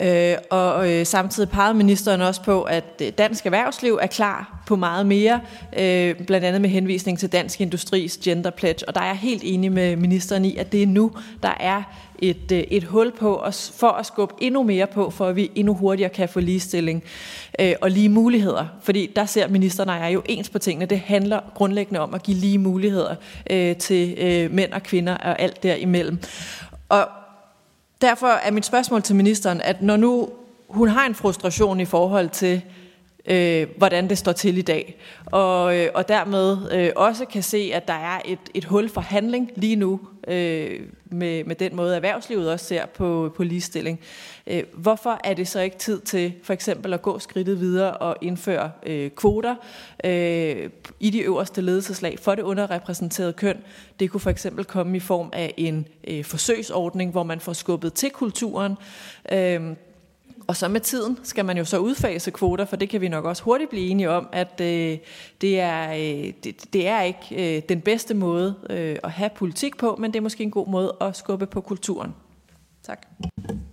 [0.00, 4.76] Øh, og øh, samtidig pegede ministeren også på, at øh, dansk erhvervsliv er klar på
[4.76, 5.40] meget mere,
[5.78, 8.88] øh, blandt andet med henvisning til Dansk Industris Gender Pledge.
[8.88, 11.82] Og der er jeg helt enig med ministeren i, at det er nu, der er
[12.18, 15.50] et, øh, et hul på os for at skubbe endnu mere på, for at vi
[15.54, 17.04] endnu hurtigere kan få ligestilling
[17.60, 18.66] øh, og lige muligheder.
[18.82, 20.86] Fordi der ser ministeren og jeg jo ens på tingene.
[20.86, 23.14] Det handler grundlæggende om at give lige muligheder
[23.50, 26.18] øh, til øh, mænd og kvinder og alt derimellem.
[26.88, 27.08] Og
[28.00, 30.28] derfor er mit spørgsmål til ministeren, at når nu
[30.68, 32.62] hun har en frustration i forhold til,
[33.28, 37.70] øh, hvordan det står til i dag, og, øh, og dermed øh, også kan se,
[37.74, 41.96] at der er et, et hul for handling lige nu øh, med, med den måde,
[41.96, 44.00] erhvervslivet også ser på, på ligestilling.
[44.46, 48.16] Øh, hvorfor er det så ikke tid til for eksempel at gå skridtet videre og
[48.20, 49.54] indføre øh, kvoter
[50.04, 53.56] øh, i de øverste ledelseslag for det underrepræsenterede køn?
[54.00, 57.92] Det kunne for eksempel komme i form af en øh, forsøgsordning, hvor man får skubbet
[57.94, 58.76] til kulturen.
[59.32, 59.60] Øh,
[60.48, 63.24] og så med tiden skal man jo så udfase kvoter, for det kan vi nok
[63.24, 64.98] også hurtigt blive enige om, at øh,
[65.40, 69.76] det, er, øh, det, det er ikke øh, den bedste måde øh, at have politik
[69.76, 72.14] på, men det er måske en god måde at skubbe på kulturen.
[72.82, 73.06] Tak.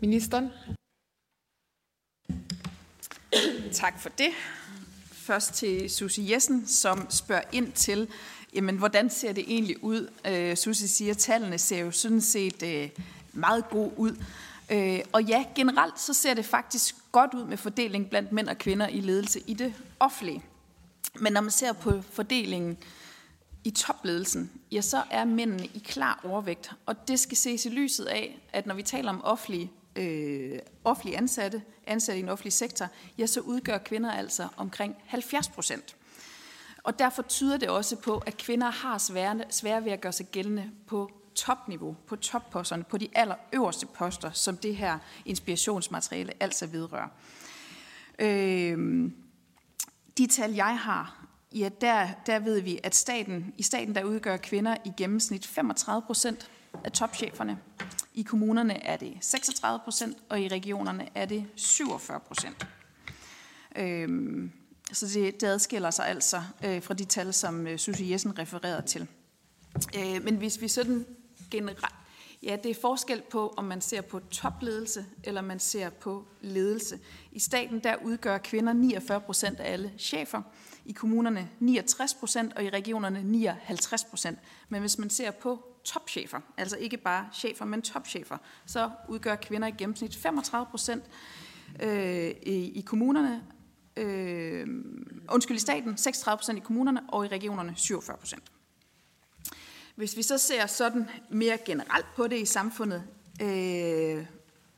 [0.01, 0.49] Ministeren.
[3.71, 4.29] Tak for det.
[5.11, 8.07] Først til Susie Jessen, som spørger ind til
[8.55, 10.09] jamen, hvordan ser det egentlig ud?
[10.27, 12.89] Øh, Susie siger, at tallene ser jo sådan set øh,
[13.33, 14.15] meget gode ud.
[14.69, 18.57] Øh, og ja, generelt så ser det faktisk godt ud med fordeling blandt mænd og
[18.57, 20.43] kvinder i ledelse i det offentlige.
[21.19, 22.77] Men når man ser på fordelingen
[23.63, 26.71] i topledelsen, ja, så er mændene i klar overvægt.
[26.85, 31.17] Og det skal ses i lyset af, at når vi taler om offentlige, øh, offentlige
[31.17, 35.95] ansatte, ansatte i den offentlige sektor, ja, så udgør kvinder altså omkring 70 procent.
[36.83, 40.25] Og derfor tyder det også på, at kvinder har svære, svære ved at gøre sig
[40.25, 47.07] gældende på topniveau, på topposterne, på de allerøverste poster, som det her inspirationsmateriale altså vedrører.
[48.19, 49.11] Øh,
[50.17, 54.37] de tal, jeg har, ja, der, der ved vi, at staten, i staten der udgør
[54.37, 56.51] kvinder i gennemsnit 35 procent
[56.83, 57.57] af topcheferne.
[58.13, 62.67] I kommunerne er det 36 procent, og i regionerne er det 47 procent.
[63.75, 64.51] Øhm,
[64.91, 68.87] så det, det adskiller sig altså øh, fra de tal, som øh, Susie Jessen refererede
[68.87, 69.07] til.
[69.97, 71.05] Øh, men hvis vi sådan
[71.55, 71.95] generelt...
[72.43, 76.99] Ja, det er forskel på, om man ser på topledelse, eller man ser på ledelse.
[77.31, 80.41] I staten, der udgør kvinder 49 procent af alle chefer.
[80.85, 84.39] I kommunerne 69 procent, og i regionerne 59 procent.
[84.69, 89.67] Men hvis man ser på topchefer, altså ikke bare chefer, men topchefer, så udgør kvinder
[89.67, 91.03] i gennemsnit 35 procent
[91.83, 93.43] øh, i, i kommunerne,
[93.97, 94.67] øh,
[95.31, 98.43] undskyld, i staten 36 procent i kommunerne, og i regionerne 47 procent.
[99.95, 103.03] Hvis vi så ser sådan mere generelt på det i samfundet,
[103.41, 104.25] øh,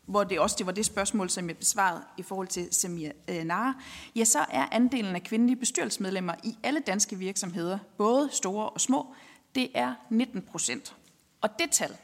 [0.06, 3.44] hvor det også det var det spørgsmål, som jeg besvarede i forhold til Samir øh,
[3.44, 3.74] Nara,
[4.16, 9.16] ja, så er andelen af kvindelige bestyrelsesmedlemmer i alle danske virksomheder, både store og små,
[9.56, 10.96] det er 19 procent.
[11.42, 11.98] Og det tal,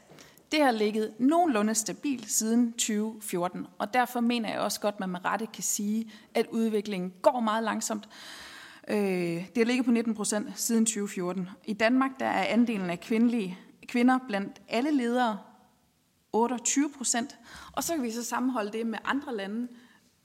[0.52, 5.08] det har ligget nogenlunde stabilt siden 2014, og derfor mener jeg også godt, at man
[5.08, 8.08] med rette kan sige, at udviklingen går meget langsomt.
[8.88, 11.48] Øh, det har ligget på 19 procent siden 2014.
[11.64, 15.38] I Danmark der er andelen af kvindelige kvinder blandt alle ledere
[16.32, 17.36] 28 procent.
[17.72, 19.68] Og så kan vi så sammenholde det med andre lande,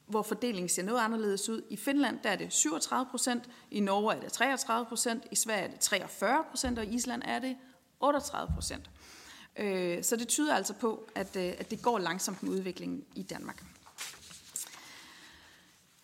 [0.08, 1.62] hvor fordelingen ser noget anderledes ud.
[1.70, 5.64] I Finland der er det 37 procent, i Norge er det 33 procent, i Sverige
[5.64, 7.56] er det 43 procent, og i Island er det
[8.00, 8.90] 38 procent.
[9.60, 13.24] Øh, så det tyder altså på, at, øh, at det går langsomt med udviklingen i
[13.24, 13.64] Danmark.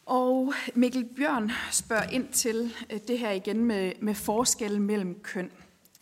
[0.05, 5.51] Og Mikkel Bjørn spørger ind til øh, det her igen med, med forskellen mellem køn.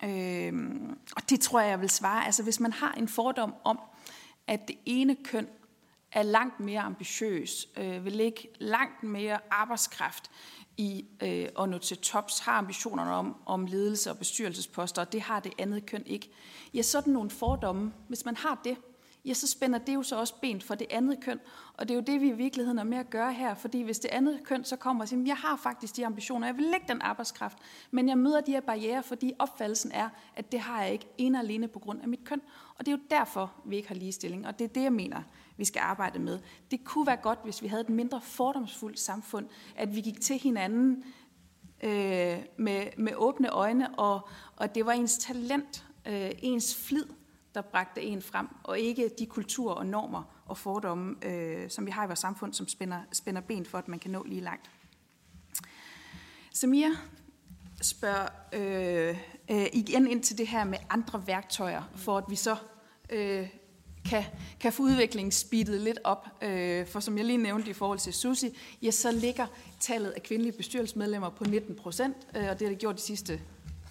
[0.04, 2.26] Øhm, og det tror jeg, jeg vil svare.
[2.26, 3.80] Altså hvis man har en fordom om,
[4.48, 5.48] at det ene køn
[6.12, 10.32] er langt mere ambitiøs, øh, vil lægge langt mere arbejdskraft
[10.78, 15.22] i øh, at nå til tops, har ambitionerne om, om ledelse og bestyrelsesposter, og det
[15.22, 16.30] har det andet køn ikke.
[16.74, 18.78] Ja, sådan nogle fordomme, hvis man har det,
[19.26, 21.40] ja, så spænder det jo så også ben for det andet køn.
[21.74, 24.00] Og det er jo det, vi i virkeligheden er med at gøre her, fordi hvis
[24.00, 26.86] det andet køn så kommer og siger, jeg har faktisk de ambitioner, jeg vil lægge
[26.88, 27.58] den arbejdskraft,
[27.92, 31.40] men jeg møder de her barriere, fordi opfattelsen er, at det har jeg ikke ene
[31.40, 32.42] alene på grund af mit køn.
[32.78, 35.24] Og det er jo derfor, vi ikke har ligestilling, og det er det, jeg mener,
[35.58, 36.40] vi skal arbejde med.
[36.72, 40.40] Det kunne være godt, hvis vi havde et mindre fordomsfuldt samfund, at vi gik til
[40.40, 41.04] hinanden
[41.84, 47.06] øh, med, med åbne øjne, og, og det var ens talent, øh, ens flid,
[47.54, 51.92] der bragte en frem, og ikke de kulturer og normer og fordomme, øh, som vi
[51.92, 54.72] har i vores samfund, som spænder, spænder ben for, at man kan nå lige langt.
[56.54, 56.90] Samir
[57.82, 59.18] spørger øh,
[59.52, 62.56] øh, igen ind til det her med andre værktøjer, for at vi så
[63.10, 63.48] øh,
[64.06, 64.24] kan,
[64.60, 66.28] kan få udviklingen speedet lidt op.
[66.42, 69.48] Øh, for som jeg lige nævnte i forhold til Susi, ja, så ligger
[69.80, 73.42] tallet af kvindelige bestyrelsesmedlemmer på 19 procent, øh, og det har det gjort de sidste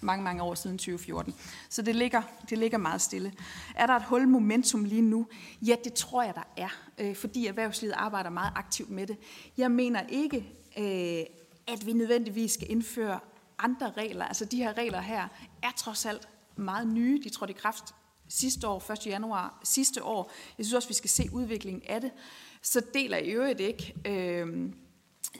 [0.03, 1.35] mange, mange år siden 2014.
[1.69, 3.33] Så det ligger, det ligger meget stille.
[3.75, 5.27] Er der et hul momentum lige nu?
[5.61, 9.17] Ja, det tror jeg, der er, øh, fordi erhvervslivet arbejder meget aktivt med det.
[9.57, 10.37] Jeg mener ikke,
[10.77, 11.25] øh,
[11.73, 13.19] at vi nødvendigvis skal indføre
[13.59, 14.25] andre regler.
[14.25, 15.27] Altså de her regler her
[15.63, 17.21] er trods alt meget nye.
[17.23, 17.95] De trådte i kraft
[18.27, 19.07] sidste år, 1.
[19.07, 20.31] januar sidste år.
[20.57, 22.11] Jeg synes også, vi skal se udviklingen af det.
[22.61, 24.69] Så deler jeg i øvrigt ikke øh,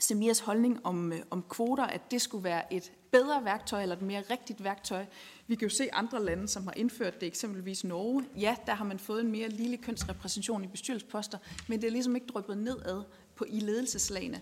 [0.00, 4.02] Semias holdning om, øh, om kvoter, at det skulle være et bedre værktøj eller et
[4.02, 5.04] mere rigtigt værktøj.
[5.46, 8.24] Vi kan jo se andre lande, som har indført det, eksempelvis Norge.
[8.36, 12.14] Ja, der har man fået en mere lille kønsrepræsentation i bestyrelsesposter, men det er ligesom
[12.14, 13.02] ikke drøbet nedad
[13.36, 14.40] på i ledelseslagene.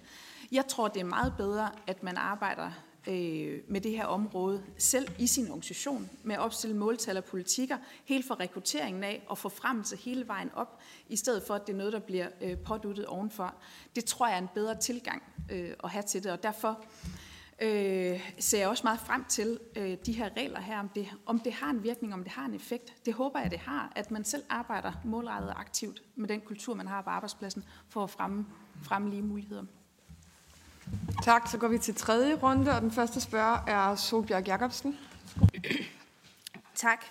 [0.52, 2.70] Jeg tror, det er meget bedre, at man arbejder
[3.08, 7.76] øh, med det her område selv i sin organisation med at opstille måltal og politikker,
[8.04, 11.66] helt fra rekrutteringen af og få frem til hele vejen op, i stedet for at
[11.66, 13.54] det er noget, der bliver øh, påduttet ovenfor.
[13.96, 17.31] Det tror jeg er en bedre tilgang øh, at have til det, og derfor øh,
[18.38, 21.52] ser jeg også meget frem til øh, de her regler her, om det, om det
[21.52, 23.06] har en virkning, om det har en effekt.
[23.06, 26.74] Det håber jeg, det har, at man selv arbejder målrettet og aktivt med den kultur,
[26.74, 28.46] man har på arbejdspladsen, for at fremme,
[28.82, 29.64] fremme lige muligheder.
[31.22, 34.98] Tak, så går vi til tredje runde, og den første spørger er Solbjerg Jacobsen
[36.74, 37.04] Tak.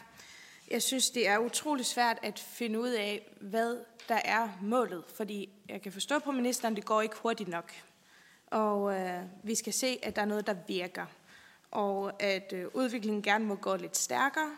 [0.72, 3.78] Jeg synes, det er utrolig svært at finde ud af, hvad
[4.10, 5.04] der er målet.
[5.16, 7.72] Fordi jeg kan forstå på ministeren, det går ikke hurtigt nok.
[8.52, 11.06] Og øh, vi skal se, at der er noget, der virker.
[11.72, 14.52] Og at øh, udviklingen gerne må gå lidt stærkere.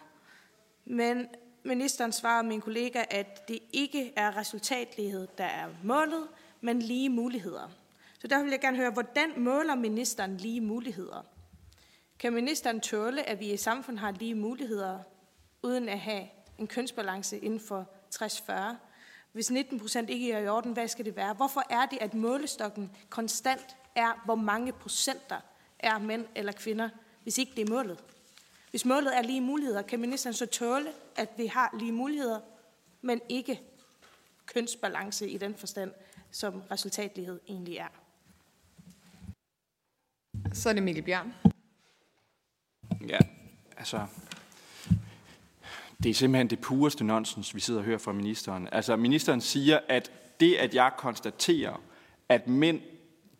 [0.85, 1.27] Men
[1.63, 6.27] ministeren svarer min kollega, at det ikke er resultatlighed, der er målet,
[6.61, 7.71] men lige muligheder.
[8.19, 11.25] Så der vil jeg gerne høre, hvordan måler ministeren lige muligheder?
[12.19, 14.99] Kan ministeren tåle, at vi i samfundet har lige muligheder,
[15.63, 16.27] uden at have
[16.57, 18.53] en kønsbalance inden for 60-40?
[19.31, 21.33] Hvis 19 procent ikke er i orden, hvad skal det være?
[21.33, 25.39] Hvorfor er det, at målestokken konstant er, hvor mange procenter
[25.79, 26.89] er mænd eller kvinder,
[27.23, 28.03] hvis ikke det er målet?
[28.69, 32.39] Hvis målet er lige muligheder, kan ministeren så tåle, at vi har lige muligheder,
[33.01, 33.61] men ikke
[34.45, 35.91] kønsbalance i den forstand,
[36.31, 37.87] som resultatlighed egentlig er?
[40.53, 41.33] Så er det Mikkel Bjørn.
[43.07, 43.17] Ja,
[43.77, 44.07] altså,
[46.03, 48.69] det er simpelthen det pureste nonsens, vi sidder og hører fra ministeren.
[48.71, 51.81] Altså, ministeren siger, at det, at jeg konstaterer,
[52.29, 52.81] at mænd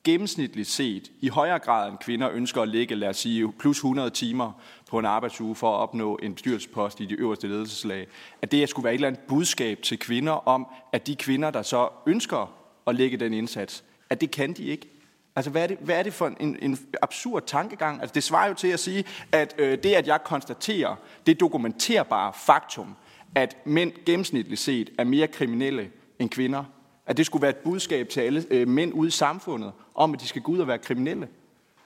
[0.04, 4.10] gennemsnitligt set i højere grad end kvinder ønsker at ligge, lad os sige, plus 100
[4.10, 4.52] timer
[4.90, 8.08] på en arbejdsuge for at opnå en bestyrelsespost i de øverste ledelseslag,
[8.42, 11.62] at det skulle være et eller andet budskab til kvinder om, at de kvinder, der
[11.62, 12.54] så ønsker
[12.88, 14.90] at lægge den indsats, at det kan de ikke.
[15.36, 18.02] Altså, hvad er det, hvad er det for en, en absurd tankegang?
[18.02, 22.34] Altså, det svarer jo til at sige, at øh, det, at jeg konstaterer, det dokumenterbare
[22.46, 22.96] faktum,
[23.36, 25.90] at mænd gennemsnitligt set er mere kriminelle
[26.20, 26.64] end kvinder,
[27.06, 30.22] at det skulle være et budskab til alle øh, mænd ude i samfundet, om at
[30.22, 31.28] de skal gå ud og være kriminelle.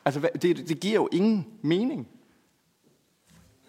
[0.06, 2.08] Altså, det, det giver jo ingen mening.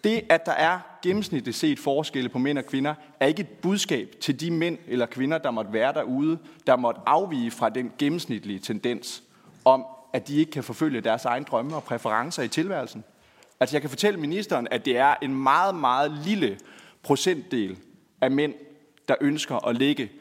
[0.03, 4.15] Det, at der er gennemsnitligt set forskelle på mænd og kvinder, er ikke et budskab
[4.21, 8.59] til de mænd eller kvinder, der måtte være derude, der måtte afvige fra den gennemsnitlige
[8.59, 9.23] tendens
[9.65, 13.03] om, at de ikke kan forfølge deres egne drømme og præferencer i tilværelsen.
[13.59, 16.59] Altså jeg kan fortælle ministeren, at det er en meget, meget lille
[17.03, 17.77] procentdel
[18.21, 18.53] af mænd,
[19.07, 20.11] der ønsker at ligge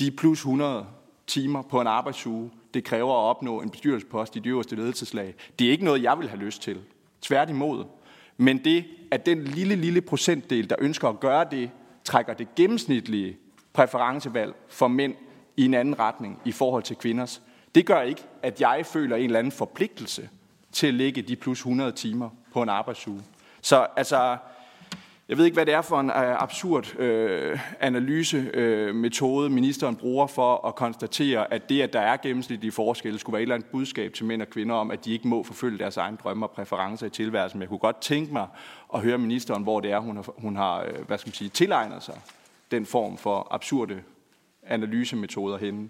[0.00, 0.86] de plus 100
[1.26, 5.34] timer på en arbejdsuge, det kræver at opnå en bestyrelsespost i de øverste ledelseslag.
[5.58, 6.80] Det er ikke noget, jeg vil have lyst til.
[7.22, 7.84] Tværtimod.
[8.36, 11.70] Men det, at den lille, lille procentdel, der ønsker at gøre det,
[12.04, 13.36] trækker det gennemsnitlige
[13.72, 15.14] præferencevalg for mænd
[15.56, 17.42] i en anden retning i forhold til kvinders,
[17.74, 20.28] det gør ikke, at jeg føler en eller anden forpligtelse
[20.72, 23.22] til at lægge de plus 100 timer på en arbejdsuge.
[23.62, 24.36] Så altså,
[25.28, 30.26] jeg ved ikke, hvad det er for en øh, absurd øh, analysemetode, øh, ministeren bruger
[30.26, 33.70] for at konstatere, at det, at der er gennemsnitlige forskelle, skulle være et eller andet
[33.70, 36.50] budskab til mænd og kvinder om, at de ikke må forfølge deres egne drømme og
[36.50, 37.58] præferencer i tilværelsen.
[37.58, 38.46] Men jeg kunne godt tænke mig
[38.94, 41.48] at høre ministeren, hvor det er, hun har, hun har øh, hvad skal man sige,
[41.48, 42.20] tilegnet sig
[42.70, 44.02] den form for absurde
[44.62, 45.88] analysemetoder henne.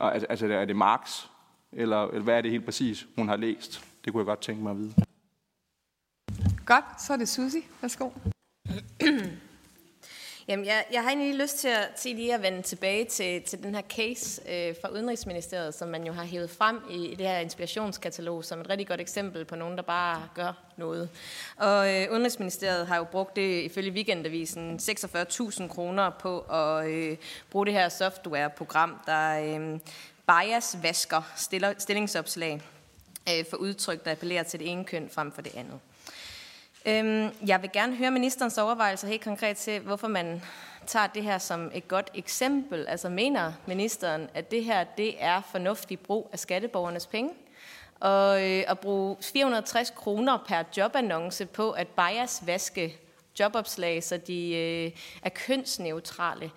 [0.00, 1.26] Altså, altså, er det Marx,
[1.72, 3.84] eller, eller hvad er det helt præcis, hun har læst?
[4.04, 4.94] Det kunne jeg godt tænke mig at vide.
[6.68, 7.64] Godt, så er det Susi.
[7.80, 8.10] Værsgo.
[10.48, 13.62] Jamen, jeg, jeg har egentlig lyst til at, til lige at vende tilbage til, til
[13.62, 17.26] den her case øh, fra Udenrigsministeriet, som man jo har hævet frem i, i det
[17.26, 21.08] her inspirationskatalog som et rigtig godt eksempel på nogen, der bare gør noget.
[21.56, 27.16] Og øh, Udenrigsministeriet har jo brugt det ifølge weekendavisen 46.000 kroner på at øh,
[27.50, 29.80] bruge det her softwareprogram, der øh,
[30.26, 31.22] bias-vasker
[31.78, 32.62] stillingsopslag
[33.28, 35.80] øh, for udtryk, der appellerer til det ene køn frem for det andet.
[36.88, 40.42] Øhm, jeg vil gerne høre ministerens overvejelser helt konkret til, hvorfor man
[40.86, 42.86] tager det her som et godt eksempel.
[42.88, 47.30] Altså mener ministeren, at det her det er fornuftig brug af skatteborgernes penge?
[48.00, 52.96] Og øh, at bruge 460 kroner per jobannonce på at bias-vaske
[53.40, 56.50] jobopslag, så de øh, er kønsneutrale.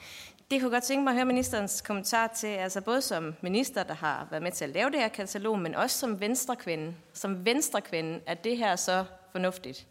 [0.52, 3.94] Det kunne godt tænke mig at høre ministerens kommentar til, altså både som minister, der
[3.94, 6.94] har været med til at lave det her katalog, men også som venstrekvinde.
[7.14, 9.88] Som venstrekvinde, er det her så fornuftigt?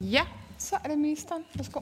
[0.00, 0.26] Ja,
[0.58, 1.44] så er det ministeren.
[1.54, 1.80] Værsgo.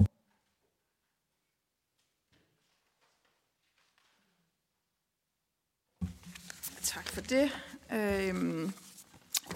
[6.83, 7.51] Tak for det.
[7.93, 8.73] Øhm,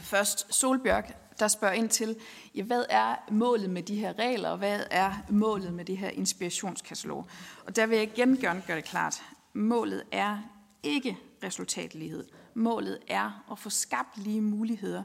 [0.01, 2.17] først Solbjørk, der spørger ind til,
[2.55, 6.09] ja, hvad er målet med de her regler, og hvad er målet med det her
[6.09, 7.27] inspirationskatalog?
[7.67, 9.23] Og der vil jeg igen gerne gøre det klart.
[9.53, 10.39] Målet er
[10.83, 12.29] ikke resultatlighed.
[12.55, 15.03] Målet er at få skabt lige muligheder.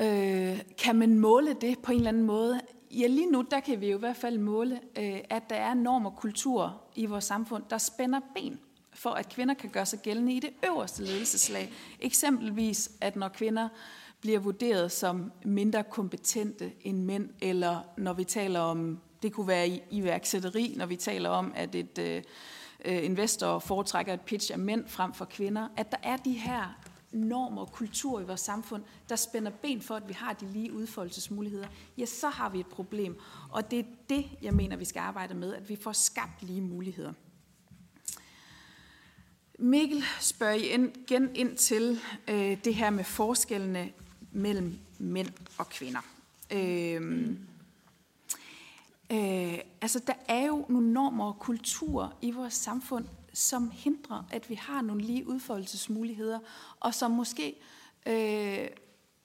[0.00, 2.60] Øh, kan man måle det på en eller anden måde?
[2.90, 5.74] Ja, lige nu der kan vi jo i hvert fald måle, øh, at der er
[5.74, 8.60] normer og kultur i vores samfund, der spænder ben
[8.92, 11.72] for, at kvinder kan gøre sig gældende i det øverste ledelseslag.
[12.00, 13.68] Eksempelvis, at når kvinder
[14.20, 19.68] bliver vurderet som mindre kompetente end mænd, eller når vi taler om, det kunne være
[19.68, 22.22] i iværksætteri, når vi taler om, at et øh,
[22.84, 26.78] øh investor foretrækker et pitch af mænd frem for kvinder, at der er de her
[27.14, 30.72] normer og kultur i vores samfund, der spænder ben for, at vi har de lige
[30.72, 33.16] udfoldelsesmuligheder, ja, så har vi et problem.
[33.50, 36.60] Og det er det, jeg mener, vi skal arbejde med, at vi får skabt lige
[36.60, 37.12] muligheder.
[39.58, 43.92] Mikkel spørger igen ind til øh, det her med forskellene
[44.32, 46.00] mellem mænd og kvinder.
[46.52, 47.30] Øh,
[49.12, 53.04] øh, altså, der er jo nogle normer og kulturer i vores samfund,
[53.34, 56.38] som hindrer, at vi har nogle lige udfoldelsesmuligheder,
[56.80, 57.60] og som måske
[58.06, 58.68] øh,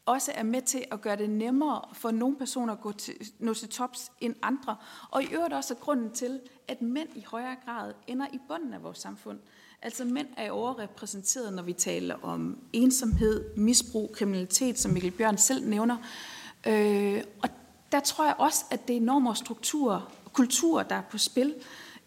[0.05, 3.53] også er med til at gøre det nemmere for nogle personer at gå til, nå
[3.53, 4.75] til tops end andre.
[5.09, 8.73] Og i øvrigt også er grunden til, at mænd i højere grad ender i bunden
[8.73, 9.39] af vores samfund.
[9.81, 15.67] Altså mænd er overrepræsenteret, når vi taler om ensomhed, misbrug, kriminalitet, som Mikkel Bjørn selv
[15.67, 15.97] nævner.
[16.67, 17.49] Øh, og
[17.91, 21.55] der tror jeg også, at det er normer og kulturer, kultur, der er på spil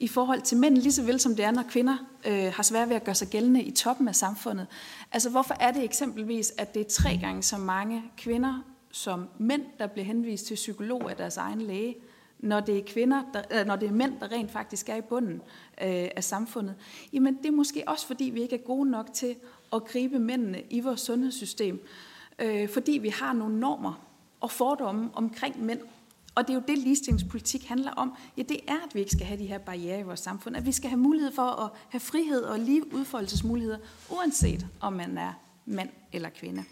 [0.03, 1.97] i forhold til mænd, lige så vel som det er, når kvinder
[2.27, 4.67] øh, har svært ved at gøre sig gældende i toppen af samfundet.
[5.13, 9.63] Altså hvorfor er det eksempelvis, at det er tre gange så mange kvinder som mænd,
[9.79, 11.97] der bliver henvist til psykolog af deres egen læge,
[12.39, 15.01] når det er kvinder, der, øh, når det er mænd, der rent faktisk er i
[15.01, 15.35] bunden
[15.83, 16.75] øh, af samfundet?
[17.13, 19.37] Jamen det er måske også, fordi vi ikke er gode nok til
[19.73, 21.87] at gribe mændene i vores sundhedssystem,
[22.39, 24.01] øh, fordi vi har nogle normer
[24.41, 25.81] og fordomme omkring mænd,
[26.35, 28.15] og det er jo det, ligestillingspolitik handler om.
[28.37, 30.57] Ja, det er, at vi ikke skal have de her barriere i vores samfund.
[30.57, 33.79] At vi skal have mulighed for at have frihed og lige udfoldelsesmuligheder,
[34.11, 35.33] uanset om man er
[35.67, 36.65] mand eller kvinde.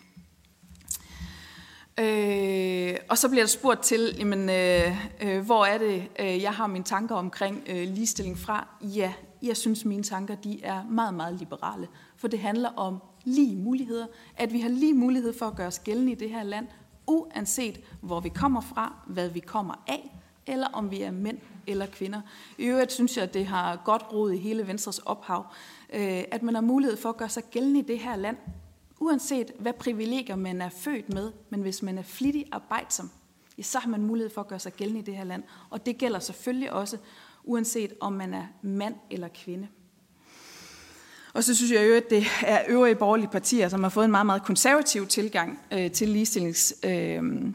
[2.00, 6.52] Øh, og så bliver der spurgt til, jamen, øh, øh, hvor er det, øh, jeg
[6.52, 8.68] har mine tanker omkring øh, ligestilling fra?
[8.82, 11.88] Ja, jeg synes, mine tanker de er meget, meget liberale.
[12.16, 14.06] For det handler om lige muligheder.
[14.36, 16.66] At vi har lige mulighed for at gøre os gældende i det her land,
[17.10, 21.86] uanset hvor vi kommer fra, hvad vi kommer af, eller om vi er mænd eller
[21.86, 22.20] kvinder.
[22.58, 25.46] I øvrigt synes jeg, at det har godt rod i hele Venstres ophav,
[25.92, 28.36] øh, at man har mulighed for at gøre sig gældende i det her land,
[29.00, 33.10] uanset hvad privilegier man er født med, men hvis man er flittig arbejdsom,
[33.62, 35.42] så har man mulighed for at gøre sig gældende i det her land.
[35.70, 36.98] Og det gælder selvfølgelig også,
[37.44, 39.68] uanset om man er mand eller kvinde.
[41.32, 44.10] Og så synes jeg jo, at det er øvrige borgerlige partier, som har fået en
[44.10, 47.48] meget, meget konservativ tilgang øh, til ligestillingskampen,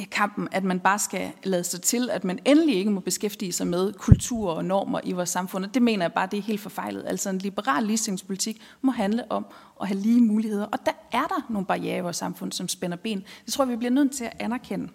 [0.00, 3.52] øh, kampen, at man bare skal lade sig til, at man endelig ikke må beskæftige
[3.52, 5.64] sig med kultur og normer i vores samfund.
[5.64, 7.04] Og det mener jeg bare, det er helt forfejlet.
[7.06, 9.46] Altså en liberal ligestillingspolitik må handle om
[9.80, 10.64] at have lige muligheder.
[10.64, 13.24] Og der er der nogle barriere i vores samfund, som spænder ben.
[13.44, 14.88] Det tror jeg, vi bliver nødt til at anerkende.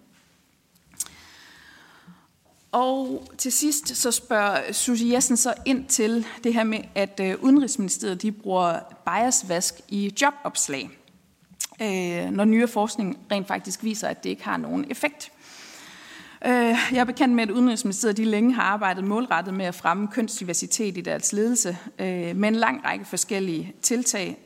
[2.74, 7.36] Og til sidst så spørger Susie Jessen så ind til det her med, at øh,
[7.41, 10.89] Udenrigsministeriet de bruger biasvask i jobopslag,
[11.82, 15.32] øh, når nyere forskning rent faktisk viser, at det ikke har nogen effekt.
[16.45, 16.51] Øh,
[16.91, 20.97] jeg er bekendt med, at Udenrigsministeriet de længe har arbejdet målrettet med at fremme kønsdiversitet
[20.97, 24.38] i deres ledelse, med en lang række forskellige tiltag.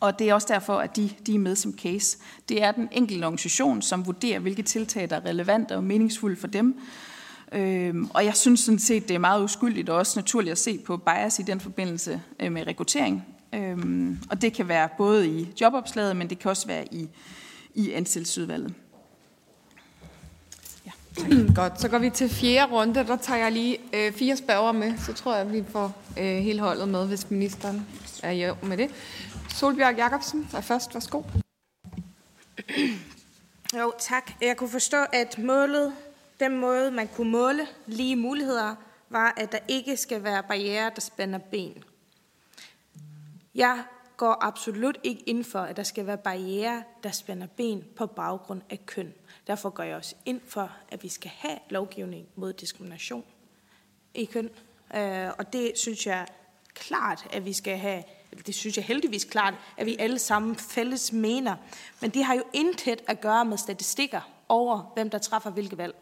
[0.00, 2.18] Og det er også derfor, at de, de er med som case.
[2.48, 6.46] Det er den enkelte organisation, som vurderer, hvilke tiltag, der er relevante og meningsfulde for
[6.46, 6.80] dem.
[7.52, 10.78] Øhm, og jeg synes sådan set, det er meget uskyldigt og også naturligt at se
[10.78, 13.24] på bias i den forbindelse øh, med rekruttering.
[13.54, 17.08] Øhm, og det kan være både i jobopslaget, men det kan også være i,
[17.74, 18.74] i ansættelsesudvalget.
[21.54, 22.94] Godt, så går vi til fjerde runde.
[22.94, 24.98] Der tager jeg lige øh, fire spørger med.
[24.98, 27.86] Så tror jeg, at vi får øh, hele holdet med, hvis ministeren
[28.22, 28.90] er jo med det.
[29.48, 30.94] Solbjørg Jacobsen er først.
[30.94, 31.22] Værsgo.
[33.78, 34.32] Jo, tak.
[34.40, 35.92] Jeg kunne forstå, at målet,
[36.40, 38.74] den måde, man kunne måle lige muligheder,
[39.10, 41.84] var, at der ikke skal være barriere, der spænder ben.
[43.54, 43.82] Jeg
[44.16, 48.60] går absolut ikke ind for, at der skal være barriere, der spænder ben på baggrund
[48.70, 49.12] af køn.
[49.48, 53.24] Derfor går jeg også ind for, at vi skal have lovgivning mod diskrimination
[54.14, 54.50] i køn.
[54.94, 56.26] Øh, og det synes jeg
[56.74, 58.02] klart, at vi skal have
[58.46, 61.56] det synes jeg heldigvis klart, at vi alle sammen fælles mener.
[62.00, 65.94] Men det har jo intet at gøre med statistikker over, hvem der træffer hvilke valg.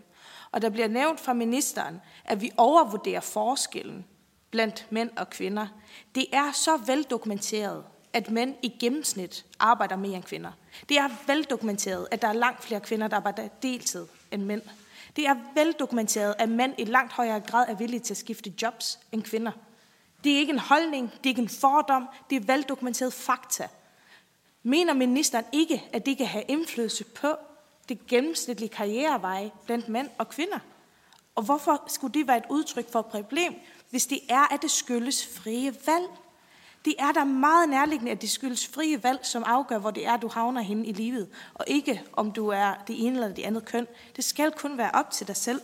[0.53, 4.05] Og der bliver nævnt fra ministeren, at vi overvurderer forskellen
[4.51, 5.67] blandt mænd og kvinder.
[6.15, 7.85] Det er så veldokumenteret,
[8.17, 10.53] at mænd i gennemsnit arbejder mere end kvinder.
[10.89, 14.63] Det er veldokumenteret, at der er langt flere kvinder, der arbejder deltid end mænd.
[15.17, 18.99] Det er veldokumenteret, at mænd i langt højere grad er villige til at skifte jobs
[19.13, 19.53] end kvinder.
[20.25, 23.69] Det er ikke en holdning, det er ikke en fordom, det er veldokumenteret fakta.
[24.63, 27.37] Mener ministeren ikke, at det kan have indflydelse på
[27.89, 30.59] det gennemsnitlige karrierevej blandt mænd og kvinder?
[31.35, 33.55] Og hvorfor skulle det være et udtryk for et problem,
[33.91, 36.09] hvis det er, at det skyldes frie valg?
[36.87, 40.17] Det er da meget nærliggende, at det skyldes frie valg, som afgør, hvor det er,
[40.17, 43.65] du havner henne i livet, og ikke om du er det ene eller det andet
[43.65, 43.87] køn.
[44.17, 45.61] Det skal kun være op til dig selv.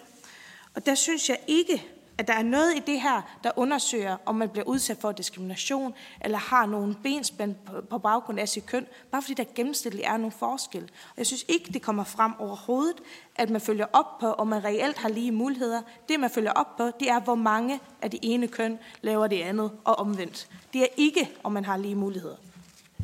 [0.75, 1.87] Og der synes jeg ikke,
[2.19, 5.95] at der er noget i det her, der undersøger, om man bliver udsat for diskrimination,
[6.21, 7.55] eller har nogle benspænd
[7.91, 10.83] på baggrund af sit køn, bare fordi der gennemsnitligt er nogle forskel.
[10.83, 12.97] Og jeg synes ikke, det kommer frem overhovedet,
[13.37, 15.83] at man følger op på, om man reelt har lige muligheder.
[16.09, 19.43] Det, man følger op på, det er, hvor mange af det ene køn laver det
[19.43, 20.49] andet, og omvendt.
[20.73, 22.37] Det er ikke, om man har lige muligheder.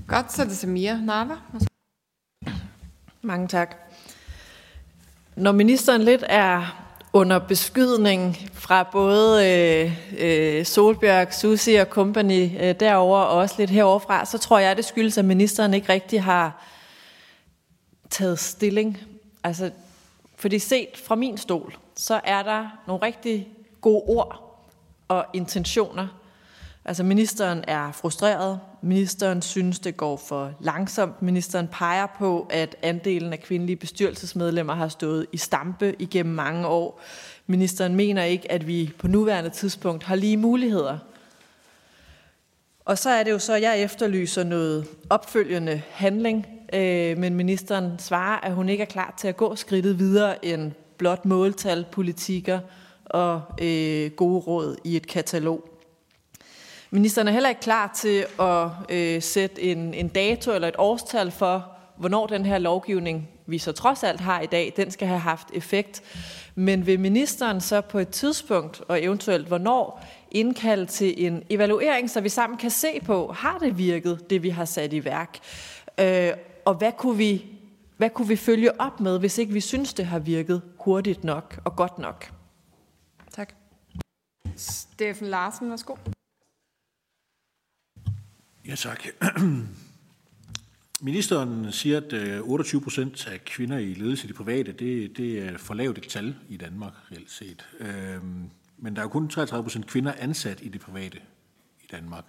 [0.06, 1.36] Godt, så er det Samia Nava.
[3.22, 3.76] Mange tak.
[5.36, 12.74] Når ministeren lidt er under beskydning fra både øh, øh, Solbjørg, Susi og company øh,
[12.80, 16.64] derover og også lidt heroverfra, så tror jeg, det skyldes, at ministeren ikke rigtig har
[18.10, 18.98] taget stilling.
[19.44, 19.70] Altså,
[20.36, 23.48] fordi set fra min stol, så er der nogle rigtig
[23.80, 24.64] gode ord
[25.08, 26.08] og intentioner
[26.88, 33.32] Altså ministeren er frustreret, ministeren synes, det går for langsomt, ministeren peger på, at andelen
[33.32, 37.00] af kvindelige bestyrelsesmedlemmer har stået i stampe igennem mange år.
[37.46, 40.98] Ministeren mener ikke, at vi på nuværende tidspunkt har lige muligheder.
[42.84, 47.98] Og så er det jo så, at jeg efterlyser noget opfølgende handling, øh, men ministeren
[47.98, 52.60] svarer, at hun ikke er klar til at gå skridtet videre end blot måltal, politikker
[53.04, 55.77] og øh, gode råd i et katalog.
[56.90, 61.30] Ministeren er heller ikke klar til at øh, sætte en, en dato eller et årstal
[61.30, 61.66] for,
[61.96, 65.48] hvornår den her lovgivning, vi så trods alt har i dag, den skal have haft
[65.52, 66.02] effekt.
[66.54, 72.20] Men vil ministeren så på et tidspunkt, og eventuelt hvornår, indkalde til en evaluering, så
[72.20, 75.38] vi sammen kan se på, har det virket, det vi har sat i værk?
[76.00, 76.32] Øh,
[76.64, 77.46] og hvad kunne, vi,
[77.96, 81.60] hvad kunne vi følge op med, hvis ikke vi synes, det har virket hurtigt nok
[81.64, 82.32] og godt nok?
[83.32, 83.52] Tak.
[84.56, 85.94] Steffen Larsen, værsgo.
[88.68, 89.06] Ja, tak.
[91.00, 95.38] Ministeren siger, at øh, 28 procent af kvinder i ledelse i det private, det, det
[95.38, 97.68] er for lavt et tal i Danmark, reelt set.
[97.80, 101.18] Øhm, men der er jo kun 33 procent kvinder ansat i det private
[101.82, 102.24] i Danmark.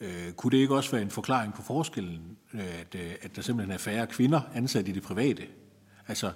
[0.00, 3.42] Øh, kunne det ikke også være en forklaring på forskellen, øh, at, øh, at der
[3.42, 5.46] simpelthen er færre kvinder ansat i det private?
[6.08, 6.32] Altså,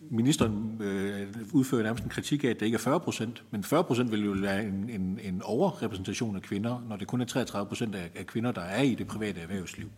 [0.00, 3.84] ministeren øh, udfører nærmest en kritik af, at det ikke er 40 procent, men 40
[3.84, 7.68] procent vil jo være en, en, en overrepræsentation af kvinder, når det kun er 33
[7.68, 9.90] procent af, af kvinder, der er i det private erhvervsliv.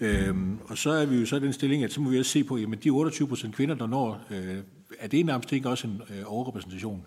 [0.00, 2.30] Øhm, og så er vi jo så i den stilling, at så må vi også
[2.30, 4.56] se på, jamen de 28 procent kvinder, der når, øh,
[4.98, 7.06] er det nærmest ikke også en øh, overrepræsentation?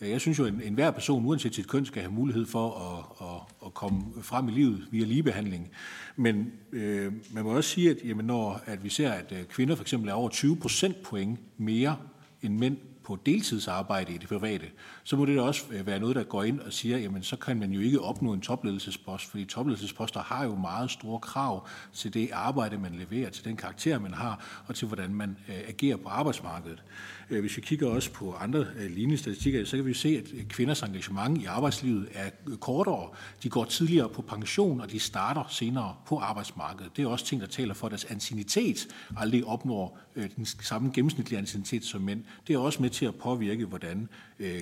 [0.00, 3.26] Øh, jeg synes jo, at enhver person, uanset sit køn, skal have mulighed for at,
[3.28, 5.70] at, at komme frem i livet via ligebehandling.
[6.16, 9.74] Men øh, man må også sige, at jamen, når at vi ser, at øh, kvinder
[9.74, 11.96] for eksempel er over 20 procentpoint mere
[12.42, 14.66] end mænd på deltidsarbejde i det private,
[15.10, 17.36] så må det da også øh, være noget, der går ind og siger, jamen så
[17.36, 22.14] kan man jo ikke opnå en topledelsespost, fordi topledelsesposter har jo meget store krav til
[22.14, 25.96] det arbejde, man leverer, til den karakter, man har, og til hvordan man øh, agerer
[25.96, 26.82] på arbejdsmarkedet.
[27.30, 30.82] Øh, hvis vi kigger også på andre lignende statistikker, så kan vi se, at kvinders
[30.82, 32.30] engagement i arbejdslivet er
[32.60, 33.08] kortere.
[33.42, 36.96] De går tidligere på pension, og de starter senere på arbejdsmarkedet.
[36.96, 39.98] Det er også ting, der taler for, at deres ansinitet aldrig opnår
[40.36, 42.24] den samme gennemsnitlige ansinitet som mænd.
[42.46, 44.08] Det er også med til at påvirke, hvordan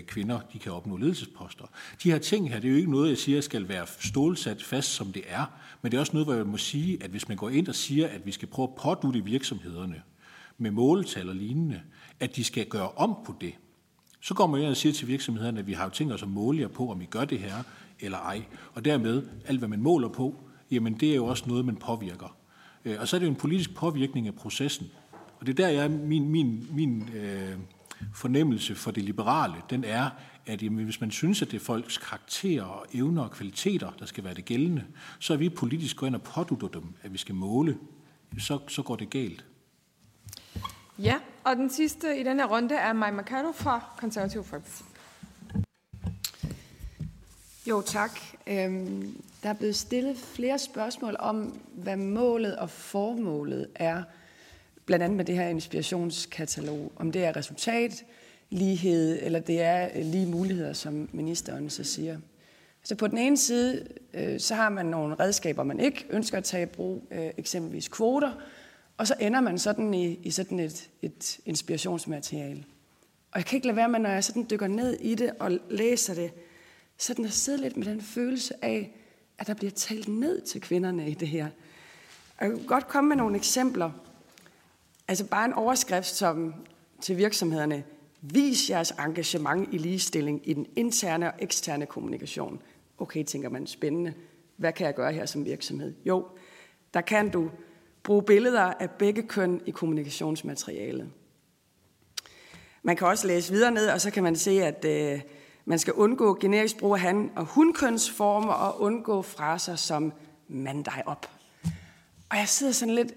[0.06, 1.64] kvinder kvinder de kan opnå ledelsesposter.
[2.02, 4.88] De her ting her, det er jo ikke noget, jeg siger skal være stålsat fast,
[4.88, 5.44] som det er,
[5.82, 7.74] men det er også noget, hvor jeg må sige, at hvis man går ind og
[7.74, 10.02] siger, at vi skal prøve at pådutte virksomhederne
[10.58, 11.80] med måletal og lignende,
[12.20, 13.54] at de skal gøre om på det,
[14.20, 16.28] så går man ind og siger til virksomhederne, at vi har jo tænkt os at
[16.28, 17.62] måle jer på, om I gør det her
[18.00, 18.42] eller ej.
[18.74, 20.34] Og dermed, alt hvad man måler på,
[20.70, 22.36] jamen det er jo også noget, man påvirker.
[22.84, 24.86] Øh, og så er det jo en politisk påvirkning af processen.
[25.40, 27.58] Og det er der, jeg, min, min, min øh,
[28.14, 30.10] fornemmelse for det liberale, den er,
[30.46, 34.06] at jamen, hvis man synes, at det er folks karakterer og evner og kvaliteter, der
[34.06, 34.84] skal være det gældende,
[35.18, 37.78] så er vi politisk gå ind og pådutter dem, at vi skal måle.
[38.38, 39.44] Så, så går det galt.
[40.98, 44.84] Ja, og den sidste i den her runde er Maja Mercado fra Konservativ Folkeparti.
[47.68, 48.20] Jo, tak.
[48.46, 54.02] Øhm, der er blevet stillet flere spørgsmål om, hvad målet og formålet er
[54.88, 58.04] blandt andet med det her inspirationskatalog, om det er resultat,
[58.50, 62.18] lighed, eller det er øh, lige muligheder, som ministeren så siger.
[62.82, 66.44] Så på den ene side, øh, så har man nogle redskaber, man ikke ønsker at
[66.44, 68.32] tage i brug, øh, eksempelvis kvoter,
[68.96, 72.64] og så ender man sådan i, i sådan et, et inspirationsmateriale.
[73.32, 75.50] Og jeg kan ikke lade være med, når jeg sådan dykker ned i det og
[75.70, 76.30] læser det,
[76.98, 78.92] sådan at sidde lidt med den følelse af,
[79.38, 81.46] at der bliver talt ned til kvinderne i det her.
[82.38, 83.90] Og jeg kan godt komme med nogle eksempler.
[85.08, 86.54] Altså bare en overskrift som
[87.00, 87.84] til virksomhederne,
[88.20, 92.62] vis jeres engagement i ligestilling i den interne og eksterne kommunikation.
[92.98, 94.14] Okay, tænker man, spændende.
[94.56, 95.94] Hvad kan jeg gøre her som virksomhed?
[96.04, 96.26] Jo,
[96.94, 97.50] der kan du
[98.02, 101.10] bruge billeder af begge køn i kommunikationsmaterialet.
[102.82, 105.20] Man kan også læse videre ned, og så kan man se, at øh,
[105.68, 110.12] Man skal undgå generisk brug af han- og hunkønsformer og undgå fraser som
[110.48, 111.30] mand dig op.
[112.30, 113.12] Og jeg sidder sådan lidt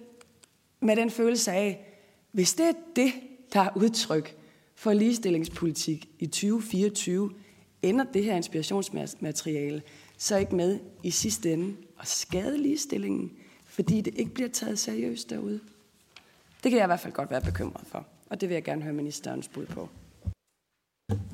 [0.82, 1.88] med den følelse af,
[2.32, 3.14] hvis det er det,
[3.54, 4.38] der er udtryk
[4.76, 7.32] for ligestillingspolitik i 2024,
[7.82, 9.82] ender det her inspirationsmateriale
[10.18, 13.32] så ikke med i sidste ende at skade ligestillingen,
[13.66, 15.60] fordi det ikke bliver taget seriøst derude.
[16.64, 18.82] Det kan jeg i hvert fald godt være bekymret for, og det vil jeg gerne
[18.82, 19.90] høre ministerens bud på.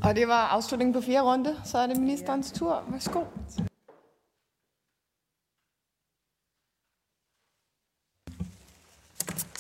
[0.04, 1.62] Og det var afslutningen på fire runde.
[1.66, 2.84] Så er det ministerens tur.
[2.92, 3.24] Værsgo.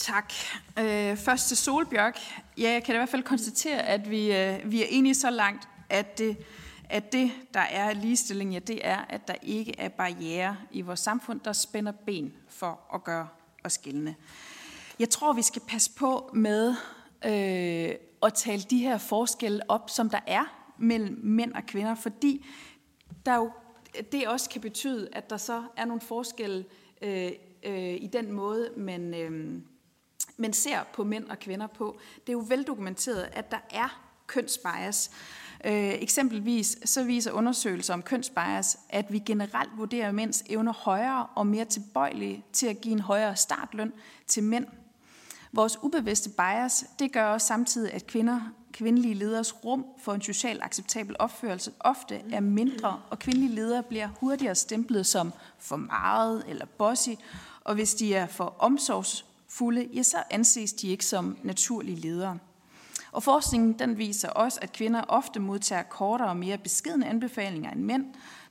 [0.08, 0.34] Tak.
[0.80, 2.20] Øh, først til Solbjørk.
[2.58, 5.68] Ja, jeg kan i hvert fald konstatere, at vi, øh, vi er enige så langt,
[5.89, 6.38] at det,
[6.89, 10.99] at det, der er ligestilling, ja, det er, at der ikke er barriere i vores
[10.99, 13.28] samfund, der spænder ben for at gøre
[13.64, 14.16] os gældende.
[14.99, 16.76] Jeg tror, vi skal passe på med
[17.26, 22.45] øh, at tale de her forskelle op, som der er mellem mænd og kvinder, fordi
[23.26, 23.51] der jo,
[24.12, 26.66] det også kan betyde, at der så er nogle forskelle
[27.01, 27.32] øh,
[27.64, 29.62] øh, i den måde, man, øh,
[30.38, 31.98] man ser på mænd og kvinder på.
[32.20, 35.12] Det er jo veldokumenteret, at der er kønsbias.
[35.66, 41.48] Øh, eksempelvis så viser undersøgelser om kønsbias, at vi generelt vurderer mænds evner højere og
[41.48, 43.94] mere tilbøjelige til at give en højere startløn
[44.28, 44.66] til mænd.
[45.52, 48.40] Vores ubevidste bias, det gør også samtidig, at kvinder,
[48.72, 54.08] kvindelige leders rum for en social acceptabel opførelse ofte er mindre, og kvindelige ledere bliver
[54.20, 57.10] hurtigere stemplet som for meget eller bossy,
[57.64, 59.26] og hvis de er for omsorgs,
[59.58, 62.39] fulde, ja, så anses de ikke som naturlige ledere.
[63.12, 67.82] Og forskningen den viser også, at kvinder ofte modtager kortere og mere beskedende anbefalinger end
[67.82, 68.05] mænd.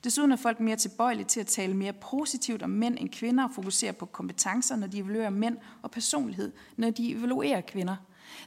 [0.05, 3.51] Desuden er folk mere tilbøjelige til at tale mere positivt om mænd end kvinder og
[3.55, 7.97] fokusere på kompetencer, når de evaluerer mænd og personlighed, når de evaluerer kvinder.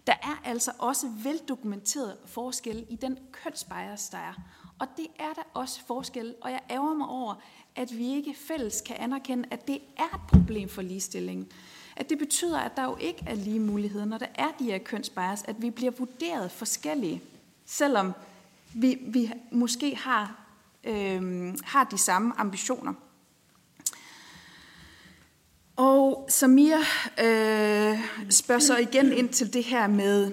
[0.07, 4.34] Der er altså også veldokumenteret forskel i den kønsbias, der er.
[4.80, 7.36] Og det er der også forskel, og jeg ærger mig over,
[7.76, 11.51] at vi ikke fælles kan anerkende, at det er et problem for ligestillingen.
[12.00, 14.78] At det betyder, at der jo ikke er lige muligheder, når der er de her
[14.78, 17.22] kønsbias, at vi bliver vurderet forskellige,
[17.66, 18.14] selvom
[18.74, 20.45] vi, vi måske har,
[20.84, 22.93] øh, har de samme ambitioner.
[25.76, 26.78] Og Samir
[27.20, 30.32] øh, spørger så igen ind til det her med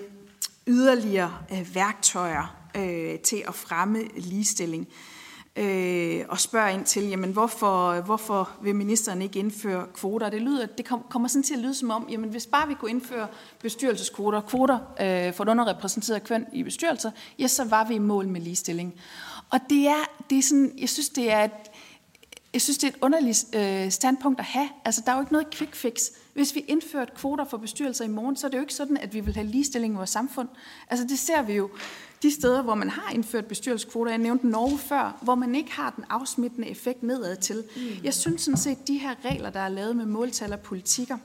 [0.67, 4.89] yderligere øh, værktøjer øh, til at fremme ligestilling.
[5.59, 10.31] Øh, og spørger ind til, jamen hvorfor, hvorfor vil ministeren ikke indføre kvoter?
[10.31, 12.91] Det, lyder, det kommer sådan til at lyde som om, jamen hvis bare vi kunne
[12.91, 13.27] indføre
[13.63, 18.29] bestyrelseskvoter, kvoter øh, for et underrepræsenteret køn i bestyrelser, ja, så var vi i mål
[18.29, 18.95] med ligestilling.
[19.51, 21.51] Og det er, det er sådan, jeg synes, det er et,
[22.53, 24.69] jeg synes, det er et underligt øh, standpunkt at have.
[24.85, 26.03] Altså, der er jo ikke noget quick fix.
[26.35, 29.15] Hvis vi indførte kvoter for bestyrelser i morgen, så er det jo ikke sådan, at
[29.15, 30.49] vi vil have ligestilling i vores samfund.
[30.91, 31.71] Altså, det ser vi jo
[32.23, 34.11] de steder, hvor man har indført bestyrelseskvoter.
[34.11, 37.64] Jeg nævnte Norge før, hvor man ikke har den afsmittende effekt nedad til.
[37.77, 37.83] Mm.
[38.05, 41.19] Jeg synes sådan set, at de her regler, der er lavet med måltal og politikker,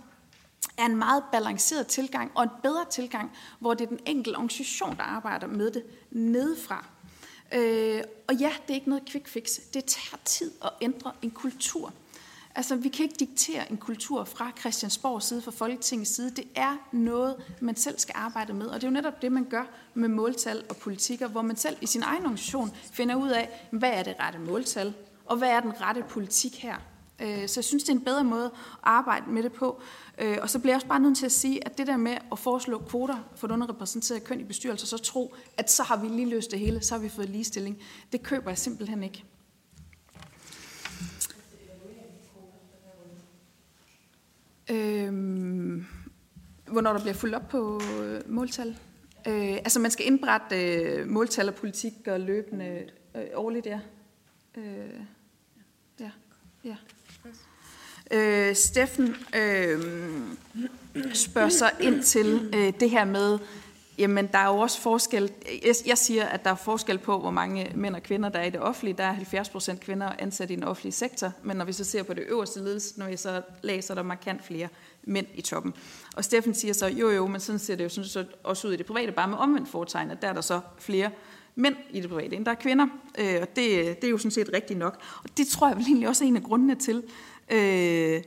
[0.78, 4.96] er en meget balanceret tilgang og en bedre tilgang, hvor det er den enkelte organisation,
[4.98, 6.86] der arbejder med det nedefra.
[7.54, 9.60] Øh, og ja, det er ikke noget quick fix.
[9.74, 11.94] Det tager tid at ændre en kultur.
[12.56, 16.32] Altså, vi kan ikke diktere en kultur fra Christiansborgs side, fra Folketingets side.
[16.32, 18.68] Det er noget, man selv skal arbejde med.
[18.68, 21.78] Og det er jo netop det, man gør med måltal og politikker, hvor man selv
[21.82, 24.94] i sin egen organisation finder ud af, hvad er det rette måltal,
[25.26, 26.76] og hvad er den rette politik her.
[27.22, 28.52] Øh, så jeg synes, det er en bedre måde at
[28.84, 29.82] arbejde med det på.
[30.18, 32.18] Øh, og så bliver jeg også bare nødt til at sige, at det der med
[32.32, 36.08] at foreslå kvoter for et underrepræsenteret køn i bestyrelser, så tro, at så har vi
[36.08, 37.78] lige løst det hele, så har vi fået ligestilling,
[38.12, 39.24] det køber jeg simpelthen ikke.
[44.70, 45.86] Øhm,
[46.72, 48.78] hvornår der bliver fuldt op på øh, måltal.
[49.28, 52.84] Øh, altså man skal indberette øh, måltal og politik og løbende
[53.16, 53.80] øh, årligt, ja.
[54.58, 55.00] Øh,
[56.00, 56.12] ja,
[56.64, 56.76] ja.
[58.12, 59.82] Øh, Steffen øh,
[61.14, 63.40] spørger så ind til øh, det her med,
[64.02, 65.32] jamen der er jo også forskel,
[65.66, 68.44] jeg, jeg siger, at der er forskel på, hvor mange mænd og kvinder, der er
[68.44, 68.98] i det offentlige.
[68.98, 72.04] Der er 70 procent kvinder ansat i den offentlige sektor, men når vi så ser
[72.04, 74.68] på det øverste ledelse, når vi så læser, der markant flere
[75.04, 75.74] mænd i toppen.
[76.16, 78.74] Og Steffen siger så, jo jo, men sådan ser det jo sådan så også ud
[78.74, 81.12] i det private, bare med omvendt foretegn, at der er der så flere
[81.56, 82.88] mænd i det private, end der er kvinder.
[83.20, 85.00] Øh, og det, det er jo sådan set rigtigt nok.
[85.24, 87.04] Og det tror jeg vel egentlig også er en af grundene til,
[87.52, 88.22] øh,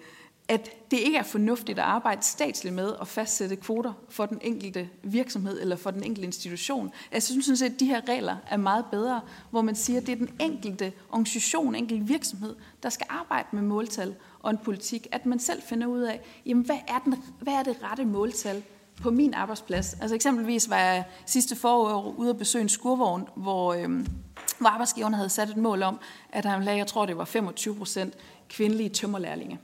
[0.49, 4.89] at det ikke er fornuftigt at arbejde statsligt med at fastsætte kvoter for den enkelte
[5.03, 6.93] virksomhed eller for den enkelte institution.
[7.13, 9.21] Jeg synes sådan set, at de her regler er meget bedre,
[9.51, 13.63] hvor man siger, at det er den enkelte organisation, enkelte virksomhed, der skal arbejde med
[13.63, 17.53] måltal og en politik, at man selv finder ud af, jamen, hvad, er den, hvad
[17.53, 18.63] er det rette måltal
[19.03, 19.95] på min arbejdsplads?
[20.01, 24.07] Altså eksempelvis var jeg sidste forår ude at besøge en skurvogn, hvor, øhm,
[24.59, 25.99] hvor arbejdsgiverne havde sat et mål om,
[26.33, 28.15] at han lagde, jeg tror det var 25 procent
[28.49, 29.59] kvindelige tømmerlærlinge.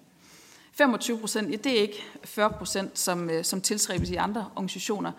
[0.81, 5.13] 25 procent, ja, det er ikke 40 procent, som, øh, som tilstræbes i andre organisationer.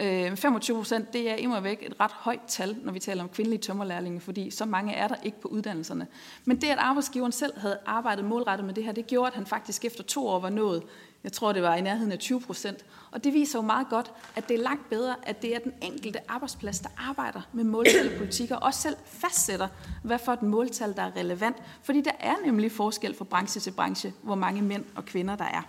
[0.00, 3.28] Øh, 25 procent, det er imod væk et ret højt tal, når vi taler om
[3.28, 6.06] kvindelige tømmerlærlinge, fordi så mange er der ikke på uddannelserne.
[6.44, 9.46] Men det, at arbejdsgiveren selv havde arbejdet målrettet med det her, det gjorde, at han
[9.46, 10.82] faktisk efter to år var nået,
[11.24, 12.84] jeg tror, det var i nærheden af 20 procent.
[13.10, 15.72] Og det viser jo meget godt, at det er langt bedre, at det er den
[15.82, 19.68] enkelte arbejdsplads, der arbejder med måltal og politikker, og også selv fastsætter,
[20.02, 21.56] hvad for et måltal, der er relevant.
[21.82, 25.44] Fordi der er nemlig forskel fra branche til branche, hvor mange mænd og kvinder der
[25.44, 25.62] er.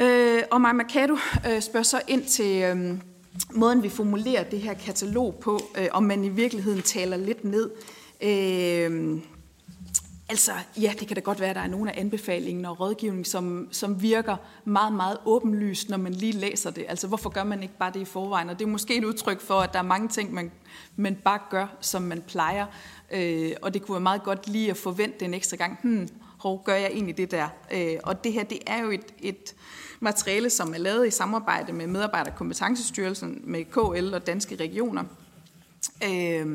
[0.00, 1.16] Øh, og Maja Mercado
[1.50, 2.98] øh, spørger så ind til øh,
[3.54, 7.70] måden, vi formulerer det her katalog på, øh, om man i virkeligheden taler lidt ned.
[8.22, 9.20] Øh,
[10.28, 13.24] altså, ja, det kan da godt være, at der er nogle af anbefalingen og rådgivningen,
[13.24, 16.84] som, som virker meget, meget åbenlyst, når man lige læser det.
[16.88, 18.50] Altså, hvorfor gør man ikke bare det i forvejen?
[18.50, 20.52] Og det er måske et udtryk for, at der er mange ting, man,
[20.96, 22.66] man bare gør, som man plejer.
[23.12, 25.78] Øh, og det kunne være meget godt lige at forvente det en ekstra gang.
[25.82, 26.08] Hmm,
[26.40, 27.48] hvor gør jeg egentlig det der?
[27.72, 29.54] Øh, og det her, det er jo et, et
[30.00, 35.04] materiale, som er lavet i samarbejde med Medarbejderkompetencestyrelsen, med KL og Danske Regioner,
[36.04, 36.46] øh,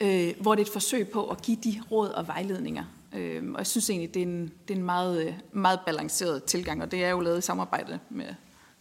[0.00, 2.84] øh, hvor det er et forsøg på at give de råd og vejledninger.
[3.12, 6.82] Øh, og jeg synes egentlig, det er en, det er en meget, meget balanceret tilgang,
[6.82, 8.26] og det er jo lavet i samarbejde med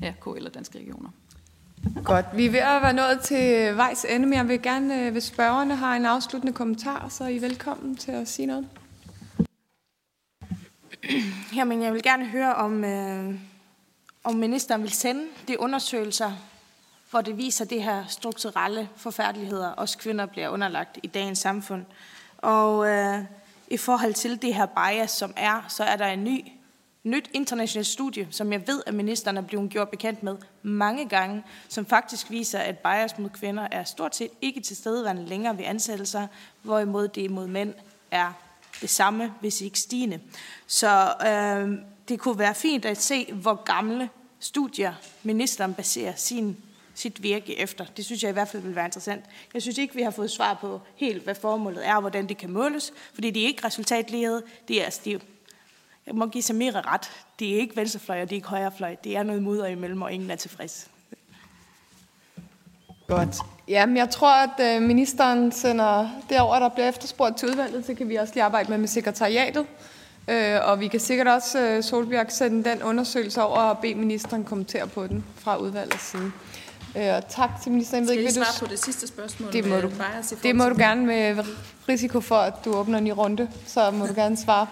[0.01, 1.09] ja, KL og Danske Regioner.
[2.03, 2.25] Godt.
[2.35, 5.75] Vi er ved at være nået til vejs ende, men jeg vil gerne, hvis spørgerne
[5.75, 8.67] har en afsluttende kommentar, så er I velkommen til at sige noget.
[11.55, 13.35] Jamen, jeg vil gerne høre, om, øh,
[14.23, 16.31] om ministeren vil sende de undersøgelser,
[17.15, 21.85] hvor det viser det her strukturelle forfærdeligheder, os kvinder bliver underlagt i dagens samfund.
[22.37, 23.19] Og øh,
[23.67, 26.45] i forhold til det her bias, som er, så er der en ny,
[27.03, 31.43] nyt internationalt studie, som jeg ved, at ministeren er blevet gjort bekendt med mange gange,
[31.69, 35.65] som faktisk viser, at bias mod kvinder er stort set ikke til stedeværende længere ved
[35.65, 36.27] ansættelser,
[36.61, 37.73] hvorimod det mod mænd
[38.11, 38.31] er
[38.81, 40.19] det samme, hvis ikke stigende.
[40.67, 44.09] Så øh, det kunne være fint at se, hvor gamle
[44.39, 44.93] studier
[45.23, 46.57] ministeren baserer sin,
[46.95, 47.85] sit virke efter.
[47.97, 49.25] Det synes jeg i hvert fald vil være interessant.
[49.53, 52.37] Jeg synes ikke, vi har fået svar på helt, hvad formålet er, og hvordan det
[52.37, 54.41] kan måles, fordi det er ikke resultatlighed.
[54.67, 55.19] Det er, altså, det er,
[56.05, 57.11] jeg må give Samira ret.
[57.39, 58.95] Det er ikke venstrefløj, og det er ikke højrefløj.
[59.03, 60.89] Det er noget mudder imellem, og ingen er tilfreds.
[63.07, 63.35] Godt.
[63.67, 68.09] Jamen, jeg tror, at øh, ministeren sender derover, der bliver efterspurgt til udvalget, så kan
[68.09, 69.65] vi også lige arbejde med med sekretariatet.
[70.27, 74.43] Øh, og vi kan sikkert også, øh, Solbjerg, sende den undersøgelse over og bede ministeren
[74.43, 76.31] kommentere på den fra udvalgets side.
[76.97, 78.07] Øh, og tak til ministeren.
[78.07, 78.65] Skal jeg svare du...
[78.65, 79.53] på det sidste spørgsmål?
[79.53, 79.91] Det må, du,
[80.43, 81.43] det må du gerne med
[81.89, 83.49] risiko for, at du åbner en ny runde.
[83.67, 84.67] Så må du gerne svare.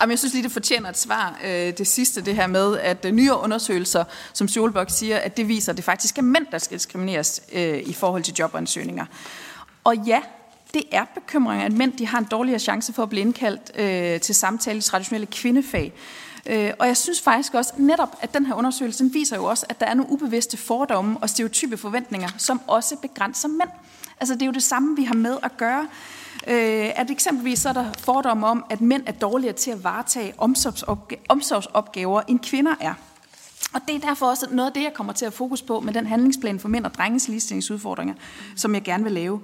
[0.00, 1.40] Jamen, jeg synes lige, det fortjener et svar.
[1.44, 5.48] Øh, det sidste, det her med, at øh, nye undersøgelser, som Solberg siger, at det
[5.48, 9.06] viser, at det faktisk er mænd, der skal diskrimineres øh, i forhold til jobansøgninger.
[9.84, 10.20] Og ja,
[10.74, 14.20] det er bekymring, at mænd de har en dårligere chance for at blive indkaldt øh,
[14.20, 15.92] til samtale i traditionelle kvindefag.
[16.46, 19.66] Øh, og jeg synes faktisk også netop, at den her undersøgelse den viser jo også,
[19.68, 23.70] at der er nogle ubevidste fordomme og stereotype forventninger, som også begrænser mænd.
[24.20, 25.88] Altså det er jo det samme, vi har med at gøre.
[26.46, 30.34] Øh, at eksempelvis så er der fordomme om, at mænd er dårligere til at varetage
[31.28, 32.94] omsorgsopgaver, end kvinder er.
[33.72, 35.92] Og det er derfor også noget af det, jeg kommer til at fokus på med
[35.92, 38.14] den handlingsplan for mænd og drenges ligestillingsudfordringer,
[38.56, 39.40] som jeg gerne vil lave.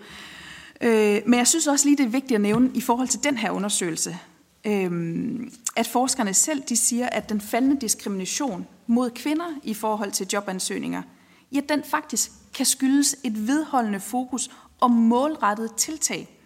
[0.81, 3.37] Øh, men jeg synes også lige, det er vigtigt at nævne i forhold til den
[3.37, 4.19] her undersøgelse,
[4.65, 10.27] øhm, at forskerne selv de siger, at den faldende diskrimination mod kvinder i forhold til
[10.33, 11.03] jobansøgninger,
[11.53, 14.51] ja, den faktisk kan skyldes et vedholdende fokus
[14.81, 16.41] og målrettet tiltag.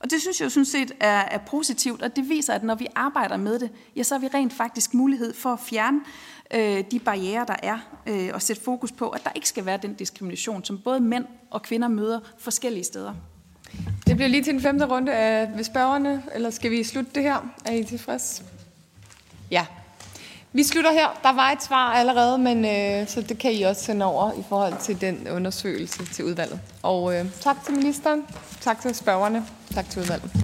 [0.00, 2.74] Og det synes jeg jo sådan set er, er positivt, og det viser, at når
[2.74, 6.00] vi arbejder med det, ja, så har vi rent faktisk mulighed for at fjerne
[6.54, 9.78] øh, de barriere, der er, øh, og sætte fokus på, at der ikke skal være
[9.82, 13.14] den diskrimination, som både mænd og kvinder møder forskellige steder.
[14.06, 17.22] Det bliver lige til en femte runde af ved spørgerne, eller skal vi slutte det
[17.22, 17.50] her?
[17.64, 18.42] Er I tilfreds?
[19.50, 19.66] Ja.
[20.52, 21.18] Vi slutter her.
[21.22, 24.42] Der var et svar allerede, men øh, så det kan I også sende over i
[24.48, 26.60] forhold til den undersøgelse til udvalget.
[26.82, 28.22] Og øh, tak til ministeren,
[28.60, 29.44] tak til spørgerne,
[29.74, 30.30] tak til udvalget.